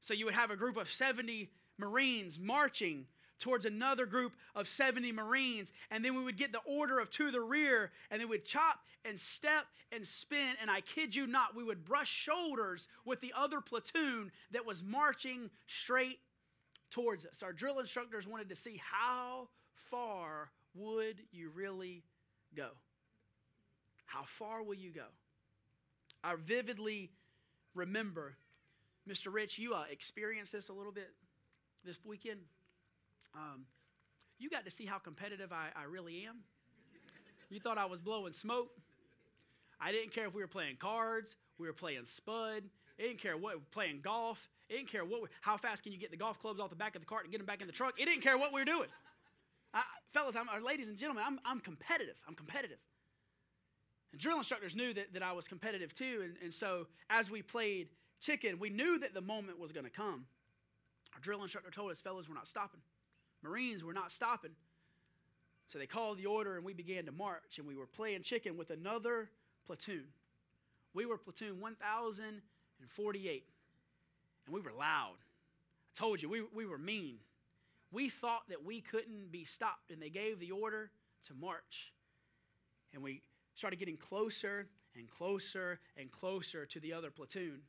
So 0.00 0.14
you 0.14 0.24
would 0.24 0.34
have 0.34 0.50
a 0.50 0.56
group 0.56 0.76
of 0.76 0.92
70 0.92 1.50
Marines 1.78 2.38
marching 2.38 3.06
towards 3.38 3.66
another 3.66 4.06
group 4.06 4.32
of 4.54 4.68
70 4.68 5.10
Marines, 5.10 5.72
and 5.90 6.04
then 6.04 6.14
we 6.14 6.22
would 6.22 6.36
get 6.36 6.52
the 6.52 6.60
order 6.60 7.00
of 7.00 7.10
to 7.10 7.32
the 7.32 7.40
rear, 7.40 7.90
and 8.10 8.20
they 8.20 8.24
would 8.24 8.44
chop 8.44 8.78
and 9.04 9.18
step 9.18 9.64
and 9.90 10.06
spin, 10.06 10.54
and 10.60 10.70
I 10.70 10.80
kid 10.80 11.14
you 11.14 11.26
not, 11.26 11.56
we 11.56 11.64
would 11.64 11.84
brush 11.84 12.08
shoulders 12.08 12.86
with 13.04 13.20
the 13.20 13.32
other 13.36 13.60
platoon 13.60 14.30
that 14.52 14.64
was 14.64 14.82
marching 14.82 15.50
straight 15.66 16.18
towards 16.92 17.24
us. 17.24 17.42
Our 17.42 17.52
drill 17.52 17.80
instructors 17.80 18.26
wanted 18.26 18.48
to 18.50 18.56
see 18.56 18.80
how 18.80 19.48
far 19.72 20.50
would 20.74 21.16
you 21.32 21.50
really 21.54 22.04
go? 22.54 22.68
How 24.04 24.24
far 24.24 24.62
will 24.62 24.74
you 24.74 24.90
go? 24.90 25.06
I 26.22 26.34
vividly 26.36 27.10
remember, 27.74 28.34
Mr. 29.08 29.32
Rich, 29.32 29.58
you 29.58 29.74
uh, 29.74 29.84
experienced 29.90 30.52
this 30.52 30.68
a 30.68 30.72
little 30.72 30.92
bit 30.92 31.10
this 31.84 31.96
weekend. 32.04 32.40
Um, 33.34 33.64
you 34.38 34.50
got 34.50 34.64
to 34.66 34.70
see 34.70 34.84
how 34.84 34.98
competitive 34.98 35.50
I, 35.50 35.68
I 35.74 35.84
really 35.84 36.24
am. 36.28 36.36
You 37.48 37.58
thought 37.58 37.78
I 37.78 37.86
was 37.86 38.00
blowing 38.00 38.32
smoke. 38.32 38.68
I 39.80 39.90
didn't 39.90 40.12
care 40.12 40.26
if 40.26 40.34
we 40.34 40.42
were 40.42 40.48
playing 40.48 40.76
cards, 40.76 41.34
we 41.58 41.66
were 41.66 41.72
playing 41.72 42.04
spud, 42.04 42.62
I 42.98 43.02
didn't 43.02 43.18
care 43.18 43.36
what, 43.36 43.68
playing 43.72 44.00
golf. 44.02 44.48
It 44.72 44.76
didn't 44.76 44.88
care 44.88 45.04
what, 45.04 45.28
how 45.42 45.58
fast 45.58 45.82
can 45.82 45.92
you 45.92 45.98
get 45.98 46.10
the 46.10 46.16
golf 46.16 46.38
clubs 46.40 46.58
off 46.58 46.70
the 46.70 46.76
back 46.76 46.94
of 46.94 47.02
the 47.02 47.06
cart 47.06 47.24
and 47.24 47.30
get 47.30 47.36
them 47.36 47.46
back 47.46 47.60
in 47.60 47.66
the 47.66 47.74
truck. 47.74 48.00
It 48.00 48.06
didn't 48.06 48.22
care 48.22 48.38
what 48.38 48.54
we 48.54 48.60
were 48.62 48.64
doing. 48.64 48.88
I, 49.74 49.82
fellas, 50.14 50.34
I'm, 50.34 50.48
or 50.48 50.62
ladies 50.62 50.88
and 50.88 50.96
gentlemen, 50.96 51.24
I'm, 51.26 51.38
I'm 51.44 51.60
competitive. 51.60 52.14
I'm 52.26 52.34
competitive. 52.34 52.78
And 54.12 54.20
drill 54.20 54.38
instructors 54.38 54.74
knew 54.74 54.94
that, 54.94 55.12
that 55.12 55.22
I 55.22 55.32
was 55.32 55.46
competitive 55.46 55.94
too. 55.94 56.22
And, 56.24 56.36
and 56.42 56.54
so 56.54 56.86
as 57.10 57.30
we 57.30 57.42
played 57.42 57.88
chicken, 58.18 58.58
we 58.58 58.70
knew 58.70 58.98
that 59.00 59.12
the 59.12 59.20
moment 59.20 59.58
was 59.58 59.72
going 59.72 59.84
to 59.84 59.90
come. 59.90 60.24
Our 61.12 61.20
drill 61.20 61.42
instructor 61.42 61.70
told 61.70 61.92
us, 61.92 62.00
fellas, 62.00 62.26
we're 62.26 62.34
not 62.34 62.48
stopping. 62.48 62.80
Marines, 63.42 63.84
we're 63.84 63.92
not 63.92 64.10
stopping. 64.10 64.52
So 65.70 65.78
they 65.78 65.86
called 65.86 66.16
the 66.16 66.24
order 66.24 66.56
and 66.56 66.64
we 66.64 66.72
began 66.72 67.04
to 67.04 67.12
march 67.12 67.58
and 67.58 67.66
we 67.66 67.76
were 67.76 67.86
playing 67.86 68.22
chicken 68.22 68.56
with 68.56 68.70
another 68.70 69.28
platoon. 69.66 70.04
We 70.94 71.04
were 71.04 71.18
platoon 71.18 71.60
1048 71.60 73.44
and 74.46 74.54
we 74.54 74.60
were 74.60 74.72
loud. 74.72 75.16
I 75.18 75.98
told 75.98 76.22
you, 76.22 76.28
we, 76.28 76.42
we 76.54 76.66
were 76.66 76.78
mean. 76.78 77.16
We 77.90 78.08
thought 78.08 78.42
that 78.48 78.64
we 78.64 78.80
couldn't 78.80 79.30
be 79.30 79.44
stopped 79.44 79.90
and 79.90 80.00
they 80.00 80.08
gave 80.08 80.40
the 80.40 80.50
order 80.50 80.90
to 81.28 81.34
march. 81.34 81.92
And 82.94 83.02
we 83.02 83.22
started 83.54 83.78
getting 83.78 83.96
closer 83.96 84.66
and 84.96 85.08
closer 85.08 85.78
and 85.96 86.10
closer 86.10 86.66
to 86.66 86.80
the 86.80 86.92
other 86.92 87.10
platoon. 87.10 87.60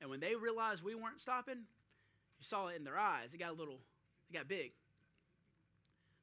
And 0.00 0.10
when 0.10 0.20
they 0.20 0.34
realized 0.34 0.82
we 0.82 0.94
weren't 0.94 1.20
stopping, 1.20 1.56
you 2.38 2.44
saw 2.44 2.68
it 2.68 2.76
in 2.76 2.84
their 2.84 2.98
eyes. 2.98 3.32
It 3.32 3.38
got 3.38 3.50
a 3.50 3.54
little, 3.54 3.80
it 4.30 4.34
got 4.34 4.48
big. 4.48 4.72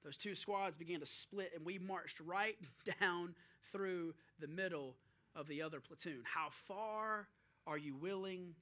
Those 0.03 0.17
two 0.17 0.35
squads 0.35 0.77
began 0.77 0.99
to 0.99 1.05
split, 1.05 1.53
and 1.55 1.65
we 1.65 1.79
marched 1.79 2.19
right 2.19 2.57
down 2.99 3.35
through 3.71 4.13
the 4.39 4.47
middle 4.47 4.95
of 5.35 5.47
the 5.47 5.61
other 5.61 5.79
platoon. 5.79 6.21
How 6.23 6.49
far 6.67 7.27
are 7.65 7.77
you 7.77 7.95
willing 7.95 8.53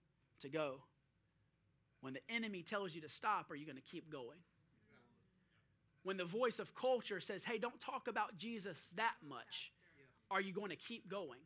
to 0.41 0.49
go? 0.49 0.81
When 2.01 2.13
the 2.13 2.21
enemy 2.29 2.63
tells 2.63 2.93
you 2.93 3.01
to 3.01 3.09
stop, 3.09 3.51
are 3.51 3.55
you 3.55 3.65
going 3.65 3.77
to 3.77 3.91
keep 3.91 4.11
going? 4.11 4.37
When 6.03 6.17
the 6.17 6.25
voice 6.25 6.59
of 6.59 6.73
culture 6.73 7.19
says, 7.19 7.43
hey, 7.43 7.59
don't 7.59 7.79
talk 7.79 8.07
about 8.07 8.37
Jesus 8.37 8.77
that 8.95 9.13
much, 9.27 9.71
are 10.31 10.41
you 10.41 10.53
going 10.53 10.71
to 10.71 10.75
keep 10.75 11.07
going? 11.07 11.39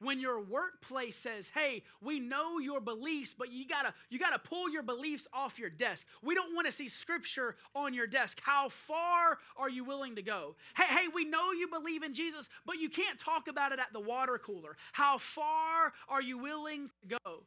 when 0.00 0.20
your 0.20 0.40
workplace 0.40 1.16
says, 1.16 1.48
"Hey, 1.48 1.82
we 2.00 2.20
know 2.20 2.58
your 2.58 2.80
beliefs, 2.80 3.34
but 3.36 3.50
you 3.50 3.66
got 3.66 3.82
to 3.82 3.94
you 4.10 4.18
got 4.18 4.30
to 4.30 4.38
pull 4.38 4.68
your 4.68 4.82
beliefs 4.82 5.26
off 5.32 5.58
your 5.58 5.70
desk. 5.70 6.06
We 6.22 6.34
don't 6.34 6.54
want 6.54 6.66
to 6.66 6.72
see 6.72 6.88
scripture 6.88 7.56
on 7.74 7.94
your 7.94 8.06
desk. 8.06 8.40
How 8.42 8.68
far 8.68 9.38
are 9.56 9.70
you 9.70 9.84
willing 9.84 10.16
to 10.16 10.22
go? 10.22 10.56
Hey, 10.76 10.86
hey, 10.88 11.08
we 11.12 11.24
know 11.24 11.52
you 11.52 11.68
believe 11.68 12.02
in 12.02 12.14
Jesus, 12.14 12.48
but 12.66 12.78
you 12.78 12.88
can't 12.88 13.18
talk 13.18 13.48
about 13.48 13.72
it 13.72 13.78
at 13.78 13.92
the 13.92 14.00
water 14.00 14.38
cooler. 14.38 14.76
How 14.92 15.18
far 15.18 15.92
are 16.08 16.22
you 16.22 16.38
willing 16.38 16.90
to 17.02 17.18
go?" 17.24 17.42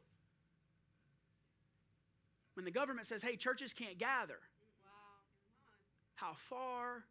When 2.58 2.64
the 2.64 2.72
government 2.72 3.06
says, 3.06 3.22
"Hey, 3.22 3.36
churches 3.36 3.72
can't 3.72 3.98
gather." 3.98 4.40
Wow. 4.82 4.90
How 6.16 6.34
far 6.34 7.04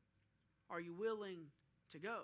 are 0.69 0.81
you 0.81 0.93
willing 0.93 1.49
to 1.91 1.99
go? 1.99 2.23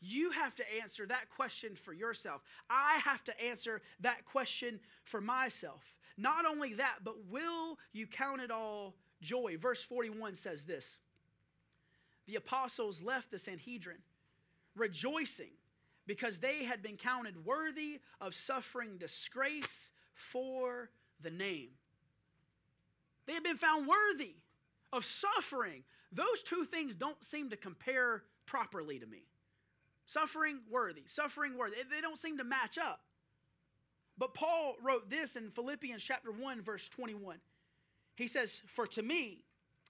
You 0.00 0.30
have 0.30 0.54
to 0.54 0.74
answer 0.80 1.06
that 1.06 1.30
question 1.30 1.74
for 1.74 1.92
yourself. 1.92 2.44
I 2.70 2.98
have 2.98 3.24
to 3.24 3.40
answer 3.40 3.82
that 3.98 4.24
question 4.26 4.78
for 5.02 5.20
myself. 5.20 5.82
Not 6.16 6.46
only 6.46 6.74
that, 6.74 6.98
but 7.02 7.24
will 7.24 7.80
you 7.92 8.06
count 8.06 8.40
it 8.40 8.52
all 8.52 8.94
joy? 9.20 9.56
Verse 9.56 9.82
41 9.82 10.36
says 10.36 10.64
this 10.64 10.98
The 12.26 12.36
apostles 12.36 13.02
left 13.02 13.32
the 13.32 13.40
Sanhedrin 13.40 14.04
rejoicing 14.76 15.50
because 16.06 16.38
they 16.38 16.62
had 16.62 16.80
been 16.80 16.96
counted 16.96 17.44
worthy 17.44 18.00
of 18.20 18.36
suffering 18.36 18.98
disgrace 18.98 19.90
for 20.14 20.90
the 21.24 21.30
name. 21.30 21.70
They 23.26 23.32
had 23.32 23.42
been 23.42 23.56
found 23.56 23.86
worthy 23.86 24.34
of 24.92 25.04
suffering. 25.04 25.82
Those 26.12 26.42
two 26.42 26.64
things 26.64 26.94
don't 26.94 27.22
seem 27.24 27.50
to 27.50 27.56
compare 27.56 28.22
properly 28.46 28.98
to 28.98 29.06
me. 29.06 29.24
Suffering 30.06 30.60
worthy, 30.70 31.02
suffering 31.06 31.56
worthy. 31.56 31.76
They 31.90 32.00
don't 32.00 32.18
seem 32.18 32.38
to 32.38 32.44
match 32.44 32.78
up. 32.78 33.00
But 34.18 34.34
Paul 34.34 34.76
wrote 34.82 35.10
this 35.10 35.36
in 35.36 35.50
Philippians 35.50 36.02
chapter 36.02 36.30
1 36.30 36.62
verse 36.62 36.88
21. 36.88 37.40
He 38.14 38.28
says, 38.28 38.62
"For 38.68 38.86
to 38.88 39.02
me 39.02 39.44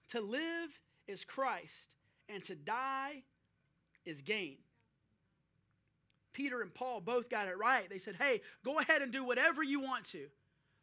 to 0.07 0.21
live 0.21 0.79
is 1.05 1.23
Christ 1.23 1.95
and 2.27 2.43
to 2.45 2.55
die 2.55 3.23
is 4.05 4.21
gain." 4.21 4.57
Peter 6.33 6.61
and 6.61 6.73
Paul 6.73 7.01
both 7.01 7.29
got 7.29 7.47
it 7.47 7.57
right. 7.57 7.87
They 7.87 7.99
said, 7.99 8.15
"Hey, 8.15 8.41
go 8.63 8.79
ahead 8.79 9.01
and 9.01 9.11
do 9.11 9.23
whatever 9.23 9.61
you 9.61 9.79
want 9.79 10.05
to. 10.07 10.31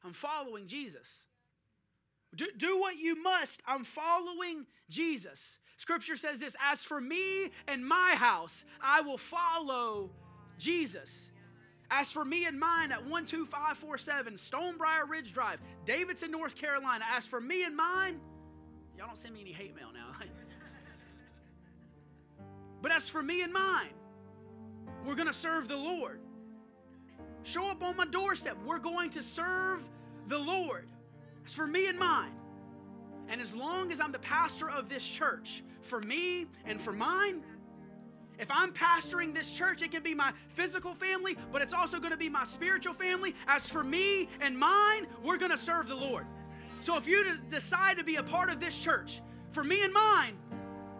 I'm 0.04 0.12
following 0.12 0.66
Jesus." 0.66 1.22
Do, 2.34 2.46
do 2.56 2.78
what 2.78 2.98
you 2.98 3.22
must. 3.22 3.62
I'm 3.66 3.84
following 3.84 4.66
Jesus. 4.88 5.58
Scripture 5.76 6.16
says 6.16 6.40
this 6.40 6.56
As 6.62 6.80
for 6.80 7.00
me 7.00 7.50
and 7.68 7.86
my 7.86 8.14
house, 8.16 8.64
I 8.80 9.02
will 9.02 9.18
follow 9.18 10.10
Jesus. 10.58 11.28
As 11.90 12.10
for 12.10 12.24
me 12.24 12.46
and 12.46 12.58
mine 12.58 12.90
at 12.90 13.00
12547 13.00 14.34
Stonebriar 14.34 15.06
Ridge 15.08 15.34
Drive, 15.34 15.60
Davidson, 15.84 16.30
North 16.30 16.54
Carolina. 16.54 17.04
As 17.14 17.26
for 17.26 17.38
me 17.38 17.64
and 17.64 17.76
mine, 17.76 18.18
y'all 18.96 19.08
don't 19.08 19.18
send 19.18 19.34
me 19.34 19.42
any 19.42 19.52
hate 19.52 19.76
mail 19.76 19.88
now. 19.92 20.12
but 22.80 22.92
as 22.92 23.10
for 23.10 23.22
me 23.22 23.42
and 23.42 23.52
mine, 23.52 23.92
we're 25.04 25.16
going 25.16 25.26
to 25.26 25.34
serve 25.34 25.68
the 25.68 25.76
Lord. 25.76 26.20
Show 27.44 27.68
up 27.68 27.82
on 27.82 27.96
my 27.96 28.06
doorstep. 28.06 28.56
We're 28.64 28.78
going 28.78 29.10
to 29.10 29.22
serve 29.22 29.82
the 30.28 30.38
Lord. 30.38 30.86
As 31.44 31.52
for 31.52 31.66
me 31.66 31.88
and 31.88 31.98
mine, 31.98 32.32
and 33.28 33.40
as 33.40 33.54
long 33.54 33.90
as 33.90 34.00
I'm 34.00 34.12
the 34.12 34.18
pastor 34.18 34.70
of 34.70 34.88
this 34.88 35.04
church, 35.04 35.62
for 35.82 36.00
me 36.00 36.46
and 36.64 36.80
for 36.80 36.92
mine, 36.92 37.42
if 38.38 38.50
I'm 38.50 38.72
pastoring 38.72 39.34
this 39.34 39.50
church, 39.50 39.82
it 39.82 39.90
can 39.90 40.02
be 40.02 40.14
my 40.14 40.32
physical 40.54 40.94
family, 40.94 41.36
but 41.52 41.62
it's 41.62 41.74
also 41.74 41.98
going 41.98 42.12
to 42.12 42.16
be 42.16 42.28
my 42.28 42.44
spiritual 42.44 42.94
family. 42.94 43.34
As 43.46 43.68
for 43.68 43.84
me 43.84 44.28
and 44.40 44.58
mine, 44.58 45.06
we're 45.22 45.36
going 45.36 45.50
to 45.50 45.58
serve 45.58 45.88
the 45.88 45.94
Lord. 45.94 46.26
So 46.80 46.96
if 46.96 47.06
you 47.06 47.38
decide 47.50 47.96
to 47.98 48.04
be 48.04 48.16
a 48.16 48.22
part 48.22 48.50
of 48.50 48.58
this 48.58 48.76
church, 48.76 49.20
for 49.50 49.62
me 49.62 49.84
and 49.84 49.92
mine, 49.92 50.36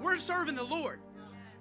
we're 0.03 0.17
serving 0.17 0.55
the 0.55 0.63
Lord. 0.63 1.01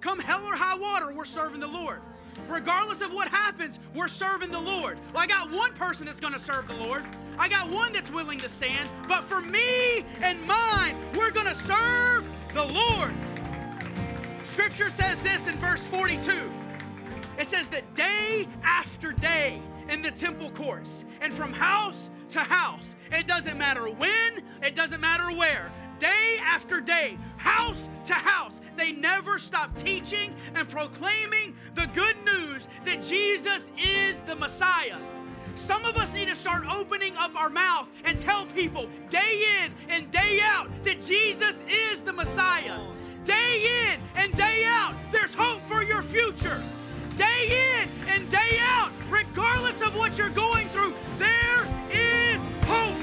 Come 0.00 0.18
hell 0.18 0.44
or 0.44 0.54
high 0.54 0.76
water, 0.76 1.12
we're 1.12 1.24
serving 1.24 1.60
the 1.60 1.66
Lord. 1.66 2.00
Regardless 2.48 3.00
of 3.00 3.12
what 3.12 3.28
happens, 3.28 3.78
we're 3.94 4.08
serving 4.08 4.50
the 4.50 4.60
Lord. 4.60 4.98
Well, 5.12 5.22
I 5.22 5.26
got 5.26 5.50
one 5.50 5.72
person 5.74 6.06
that's 6.06 6.20
going 6.20 6.32
to 6.32 6.38
serve 6.38 6.68
the 6.68 6.76
Lord. 6.76 7.04
I 7.38 7.48
got 7.48 7.70
one 7.70 7.92
that's 7.92 8.10
willing 8.10 8.38
to 8.40 8.48
stand. 8.48 8.88
But 9.08 9.24
for 9.24 9.40
me 9.40 10.04
and 10.20 10.40
mine, 10.46 10.96
we're 11.16 11.30
going 11.30 11.46
to 11.46 11.54
serve 11.54 12.26
the 12.54 12.64
Lord. 12.64 13.12
Scripture 14.44 14.90
says 14.90 15.18
this 15.22 15.46
in 15.46 15.54
verse 15.54 15.86
42. 15.86 16.32
It 17.38 17.46
says 17.46 17.68
that 17.68 17.94
day 17.94 18.46
after 18.62 19.12
day 19.12 19.62
in 19.88 20.02
the 20.02 20.10
temple 20.10 20.50
courts 20.50 21.04
and 21.20 21.32
from 21.32 21.52
house 21.52 22.10
to 22.32 22.40
house, 22.40 22.94
it 23.10 23.26
doesn't 23.26 23.56
matter 23.56 23.88
when, 23.88 24.42
it 24.62 24.74
doesn't 24.74 25.00
matter 25.00 25.34
where, 25.36 25.72
day 26.02 26.36
after 26.44 26.80
day, 26.80 27.16
house 27.36 27.88
to 28.06 28.12
house, 28.12 28.60
they 28.76 28.90
never 28.90 29.38
stop 29.38 29.70
teaching 29.78 30.34
and 30.56 30.68
proclaiming 30.68 31.54
the 31.76 31.86
good 31.94 32.16
news 32.24 32.66
that 32.84 33.04
Jesus 33.04 33.70
is 33.78 34.16
the 34.26 34.34
Messiah. 34.34 34.98
Some 35.54 35.84
of 35.84 35.96
us 35.96 36.12
need 36.12 36.26
to 36.26 36.34
start 36.34 36.64
opening 36.68 37.16
up 37.16 37.36
our 37.36 37.48
mouth 37.48 37.86
and 38.04 38.20
tell 38.20 38.46
people 38.46 38.88
day 39.10 39.44
in 39.62 39.72
and 39.88 40.10
day 40.10 40.40
out 40.42 40.68
that 40.82 41.00
Jesus 41.02 41.54
is 41.68 42.00
the 42.00 42.12
Messiah. 42.12 42.80
Day 43.24 43.92
in 43.92 44.00
and 44.16 44.36
day 44.36 44.64
out, 44.64 44.96
there's 45.12 45.34
hope 45.34 45.60
for 45.68 45.84
your 45.84 46.02
future. 46.02 46.60
Day 47.16 47.78
in 47.80 47.88
and 48.08 48.28
day 48.28 48.58
out, 48.58 48.90
regardless 49.08 49.80
of 49.82 49.94
what 49.94 50.18
you're 50.18 50.30
going 50.30 50.66
through, 50.70 50.94
there 51.18 51.68
is 51.92 52.40
hope. 52.64 52.98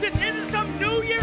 This 0.00 0.14
isn't 0.14 0.50
some 0.52 0.78
New 0.78 1.02
Year's 1.02 1.17